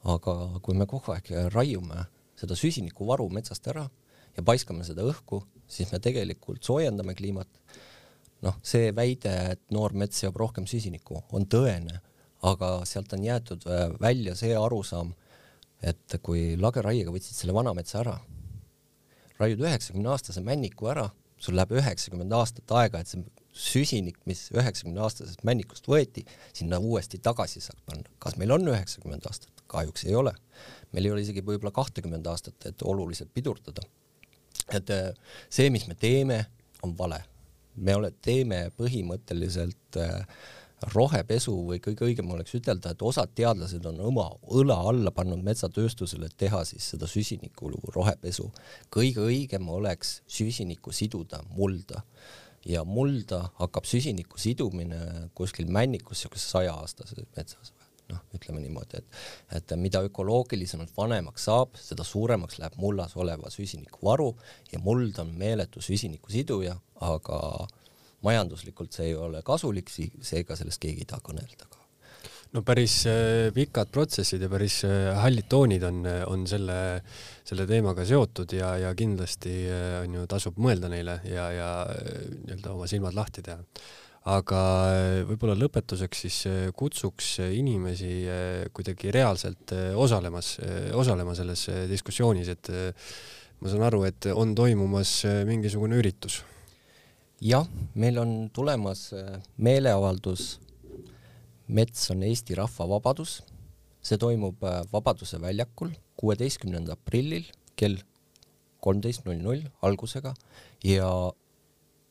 aga 0.03 0.59
kui 0.63 0.75
me 0.75 0.87
kogu 0.89 1.13
aeg 1.15 1.29
raiume 1.53 2.05
seda 2.39 2.55
süsinikuvaru 2.59 3.29
metsast 3.31 3.67
ära 3.71 3.85
ja 4.35 4.43
paiskame 4.43 4.83
seda 4.87 5.05
õhku, 5.07 5.43
siis 5.69 5.91
me 5.93 5.99
tegelikult 6.03 6.63
soojendame 6.65 7.15
kliimat. 7.15 7.47
noh, 8.43 8.57
see 8.59 8.89
väide, 8.91 9.31
et 9.53 9.61
noor 9.71 9.93
mets 9.95 10.17
seob 10.19 10.35
rohkem 10.35 10.65
süsinikku, 10.67 11.21
on 11.31 11.45
tõene, 11.47 12.01
aga 12.43 12.69
sealt 12.87 13.13
on 13.15 13.23
jäetud 13.23 13.65
välja 14.01 14.35
see 14.35 14.55
arusaam, 14.57 15.13
et 15.83 16.17
kui 16.23 16.53
lageraiega 16.59 17.11
võtsid 17.11 17.37
selle 17.37 17.55
vana 17.55 17.73
metsa 17.75 18.01
ära, 18.01 18.17
raiud 19.39 19.63
üheksakümne 19.63 20.11
aastase 20.13 20.43
männiku 20.45 20.89
ära, 20.91 21.09
sul 21.39 21.57
läheb 21.57 21.75
üheksakümmend 21.79 22.35
aastat 22.35 22.71
aega, 22.79 23.01
et 23.01 23.11
see 23.11 23.23
süsinik, 23.53 24.17
mis 24.29 24.47
üheksakümne 24.53 25.01
aastasest 25.05 25.43
männikust 25.45 25.87
võeti, 25.89 26.23
sinna 26.55 26.79
uuesti 26.81 27.19
tagasi 27.21 27.61
saaks 27.61 27.83
panna. 27.85 28.09
kas 28.19 28.37
meil 28.41 28.53
on 28.55 28.67
üheksakümmend 28.71 29.27
aastat? 29.29 29.51
kahjuks 29.73 30.05
ei 30.05 30.15
ole. 30.15 30.33
meil 30.93 31.05
ei 31.05 31.11
ole 31.11 31.21
isegi 31.25 31.41
võib-olla 31.45 31.73
kahtekümmend 31.73 32.27
aastat, 32.29 32.65
et 32.65 32.81
oluliselt 32.81 33.33
pidurdada. 33.33 33.85
et 34.71 34.89
äh, 34.89 35.13
see, 35.49 35.69
mis 35.69 35.87
me 35.87 35.95
teeme, 35.95 36.45
on 36.83 36.97
vale. 36.97 37.23
me 37.75 37.95
ole, 37.95 38.11
teeme 38.21 38.67
põhimõtteliselt 38.77 40.01
äh, 40.01 40.25
rohepesu 40.93 41.53
või 41.67 41.79
kõige 41.83 42.07
õigem 42.07 42.31
oleks 42.35 42.55
ütelda, 42.57 42.93
et 42.93 43.01
osad 43.05 43.33
teadlased 43.35 43.85
on 43.89 43.99
oma 44.11 44.27
õla 44.51 44.77
alla 44.91 45.11
pannud 45.15 45.43
metsatööstusele, 45.45 46.29
et 46.29 46.37
teha 46.37 46.63
siis 46.67 46.91
seda 46.93 47.07
süsiniku 47.09 47.71
rohepesu. 47.95 48.49
kõige 48.91 49.25
õigem 49.27 49.69
oleks 49.69 50.21
süsinikku 50.27 50.91
siduda 50.91 51.43
mulda 51.55 52.03
ja 52.65 52.83
mulda 52.83 53.49
hakkab 53.59 53.85
süsiniku 53.85 54.39
sidumine 54.39 55.29
kuskil 55.35 55.67
männikus 55.67 56.23
niisuguses 56.23 56.51
saja-aastases 56.51 57.25
metsas 57.35 57.73
noh, 58.09 58.21
ütleme 58.35 58.61
niimoodi, 58.63 58.99
et, 58.99 59.19
et 59.57 59.73
mida 59.79 60.01
ökoloogilisemalt 60.05 60.91
vanemaks 60.97 61.47
saab, 61.49 61.77
seda 61.79 62.05
suuremaks 62.07 62.59
läheb 62.61 62.75
mullas 62.81 63.15
oleva 63.19 63.51
süsiniku 63.53 64.03
varu 64.05 64.33
ja 64.71 64.81
muld 64.83 65.19
on 65.21 65.31
meeletu 65.39 65.81
süsiniku 65.81 66.31
siduja, 66.33 66.75
aga 67.01 67.39
majanduslikult 68.23 68.93
see 68.95 69.11
ei 69.11 69.15
ole 69.19 69.43
kasulik, 69.45 69.91
seega 69.91 70.57
sellest 70.59 70.81
keegi 70.81 71.03
ei 71.05 71.09
taha 71.09 71.25
kõnelda 71.29 71.69
ka 71.69 71.83
no 72.53 72.61
päris 72.65 72.99
äh, 73.09 73.49
pikad 73.53 73.89
protsessid 73.93 74.43
ja 74.45 74.49
päris 74.51 74.81
äh, 74.85 75.09
hallid 75.17 75.47
toonid 75.49 75.83
on, 75.87 76.03
on 76.29 76.45
selle, 76.49 76.77
selle 77.47 77.65
teemaga 77.69 78.05
seotud 78.07 78.53
ja, 78.53 78.75
ja 78.81 78.93
kindlasti 78.97 79.55
äh, 79.65 79.97
on 80.03 80.19
ju, 80.19 80.27
tasub 80.29 80.61
mõelda 80.61 80.91
neile 80.91 81.19
ja, 81.29 81.49
ja 81.53 81.69
nii-öelda 81.89 82.73
oma 82.75 82.89
silmad 82.89 83.17
lahti 83.17 83.45
teha. 83.45 83.59
aga 84.29 84.59
võib-olla 85.27 85.55
lõpetuseks 85.59 86.21
siis 86.25 86.37
kutsuks 86.79 87.33
inimesi 87.43 88.21
kuidagi 88.71 89.11
reaalselt 89.11 89.73
osalemas, 89.99 90.55
osalema 90.95 91.35
selles 91.35 91.65
diskussioonis, 91.89 92.53
et 92.53 92.71
ma 93.59 93.67
saan 93.67 93.83
aru, 93.89 94.05
et 94.07 94.29
on 94.31 94.55
toimumas 94.55 95.25
mingisugune 95.49 95.99
üritus. 95.99 96.39
Jah, 97.43 97.67
meil 97.99 98.17
on 98.21 98.35
tulemas 98.55 99.09
meeleavaldus 99.57 100.63
mets 101.67 102.09
on 102.11 102.23
Eesti 102.23 102.55
rahva 102.55 102.87
vabadus. 102.89 103.41
see 104.03 104.17
toimub 104.19 104.63
äh, 104.67 104.81
Vabaduse 104.91 105.37
väljakul 105.39 105.93
kuueteistkümnenda 106.19 106.97
aprillil 106.97 107.45
kell 107.79 108.01
kolmteist 108.83 109.23
null 109.23 109.39
null 109.39 109.61
algusega 109.81 110.33
ja 110.83 111.07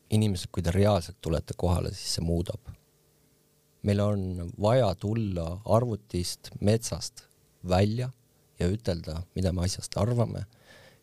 inimesed, 0.08 0.48
kui 0.48 0.62
te 0.64 0.72
reaalselt 0.72 1.18
tulete 1.20 1.52
kohale, 1.56 1.92
siis 1.92 2.14
see 2.16 2.24
muudab. 2.24 2.60
meil 3.82 4.00
on 4.00 4.52
vaja 4.60 4.94
tulla 4.94 5.60
arvutist, 5.64 6.50
metsast 6.60 7.26
välja 7.68 8.08
ja 8.58 8.68
ütelda, 8.68 9.22
mida 9.34 9.52
me 9.52 9.64
asjast 9.66 9.96
arvame 9.96 10.46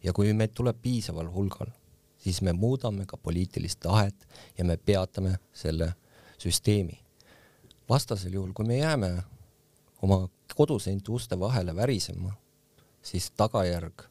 ja 0.03 0.13
kui 0.13 0.33
meid 0.33 0.55
tuleb 0.57 0.81
piisaval 0.81 1.29
hulgal, 1.29 1.69
siis 2.19 2.41
me 2.41 2.53
muudame 2.53 3.05
ka 3.05 3.17
poliitilist 3.17 3.79
tahet 3.79 4.27
ja 4.57 4.65
me 4.65 4.77
peatame 4.77 5.37
selle 5.53 5.93
süsteemi 6.37 6.99
vastasel 7.89 8.33
juhul, 8.33 8.53
kui 8.53 8.65
me 8.65 8.77
jääme 8.77 9.23
oma 10.01 10.29
koduseinte 10.55 11.11
uste 11.11 11.39
vahele 11.39 11.75
värisema, 11.75 12.33
siis 13.01 13.31
tagajärg 13.31 14.05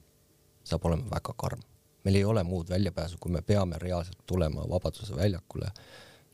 saab 0.65 0.85
olema 0.85 1.11
väga 1.11 1.35
karm. 1.37 1.63
meil 2.05 2.15
ei 2.15 2.25
ole 2.25 2.43
muud 2.43 2.69
väljapääsu, 2.69 3.17
kui 3.21 3.33
me 3.33 3.43
peame 3.43 3.79
reaalselt 3.79 4.19
tulema 4.27 4.69
Vabaduse 4.69 5.17
väljakule 5.17 5.67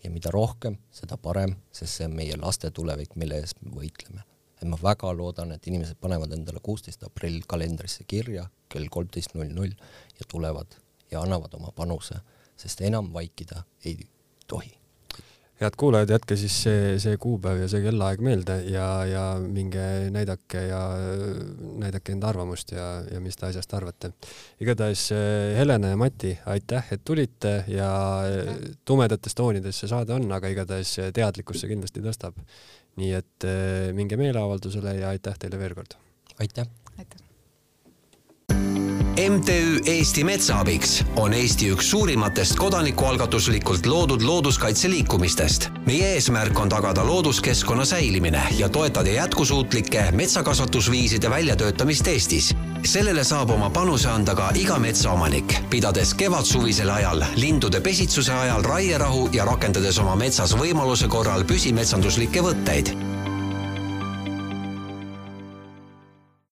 ja 0.04 0.10
mida 0.10 0.30
rohkem, 0.30 0.76
seda 0.90 1.16
parem, 1.16 1.56
sest 1.72 1.98
see 1.98 2.06
on 2.06 2.14
meie 2.14 2.36
laste 2.36 2.70
tulevik, 2.70 3.16
mille 3.16 3.40
eest 3.40 3.62
me 3.62 3.70
võitleme. 3.70 4.22
et 4.62 4.68
ma 4.68 4.78
väga 4.82 5.12
loodan, 5.16 5.52
et 5.52 5.66
inimesed 5.66 5.96
panevad 6.00 6.32
endale 6.32 6.60
kuusteist 6.62 7.02
aprill 7.02 7.42
kalendrisse 7.46 8.04
kirja 8.06 8.48
kell 8.68 8.88
kolmteist 8.90 9.34
null 9.34 9.50
null 9.52 9.72
ja 10.18 10.26
tulevad 10.28 10.76
ja 11.10 11.20
annavad 11.22 11.54
oma 11.54 11.72
panuse, 11.76 12.20
sest 12.56 12.80
enam 12.80 13.12
vaikida 13.12 13.62
ei 13.84 13.98
tohi 14.46 14.84
head 15.60 15.76
kuulajad, 15.78 16.10
jätke 16.10 16.36
siis 16.38 16.54
see, 16.64 16.94
see 17.02 17.18
kuupäev 17.20 17.62
ja 17.62 17.68
see 17.70 17.82
kellaaeg 17.84 18.22
meelde 18.24 18.56
ja, 18.72 18.86
ja 19.06 19.22
minge 19.40 19.84
näidake 20.14 20.64
ja 20.66 20.80
näidake 21.84 22.14
enda 22.14 22.30
arvamust 22.32 22.74
ja, 22.74 22.88
ja 23.10 23.20
mis 23.22 23.38
te 23.38 23.46
asjast 23.46 23.74
arvate. 23.78 24.10
igatahes 24.60 25.06
eh, 25.14 25.54
Helena 25.58 25.92
ja 25.94 25.98
Mati, 26.00 26.34
aitäh, 26.50 26.92
et 26.96 27.04
tulite 27.04 27.56
ja 27.70 27.90
tumedates 28.84 29.38
toonides 29.38 29.82
see 29.82 29.90
saade 29.90 30.16
on, 30.16 30.26
aga 30.34 30.50
igatahes 30.50 30.96
teadlikkust 31.14 31.62
see 31.64 31.74
kindlasti 31.74 32.02
tõstab. 32.04 32.40
nii 32.98 33.12
et 33.14 33.46
eh, 33.48 33.92
minge 33.94 34.18
meeleavaldusele 34.18 34.98
ja 35.00 35.14
aitäh 35.14 35.38
teile 35.38 35.62
veel 35.62 35.78
kord. 35.78 35.98
aitäh. 36.38 36.83
MTÜ 39.14 39.80
Eesti 39.86 40.24
Metsaabiks 40.24 41.04
on 41.16 41.34
Eesti 41.34 41.68
üks 41.70 41.90
suurimatest 41.90 42.56
kodanikualgatuslikult 42.58 43.86
loodud 43.86 44.22
looduskaitseliikumistest. 44.22 45.68
meie 45.86 46.08
eesmärk 46.14 46.58
on 46.58 46.68
tagada 46.68 47.06
looduskeskkonna 47.06 47.84
säilimine 47.84 48.42
ja 48.58 48.68
toetada 48.68 49.10
jätkusuutlike 49.10 50.10
metsakasvatusviiside 50.12 51.30
väljatöötamist 51.30 52.06
Eestis. 52.06 52.54
sellele 52.84 53.24
saab 53.24 53.50
oma 53.50 53.70
panuse 53.70 54.08
anda 54.08 54.34
ka 54.34 54.50
iga 54.54 54.78
metsaomanik, 54.78 55.54
pidades 55.70 56.14
kevadsuvisel 56.14 56.90
ajal, 56.90 57.24
lindude 57.36 57.80
pesitsuse 57.80 58.32
ajal 58.32 58.62
raierahu 58.62 59.28
ja 59.32 59.44
rakendades 59.44 59.98
oma 59.98 60.16
metsas 60.16 60.56
võimaluse 60.56 61.08
korral 61.08 61.44
püsimetsanduslikke 61.44 62.42
võtteid 62.42 63.13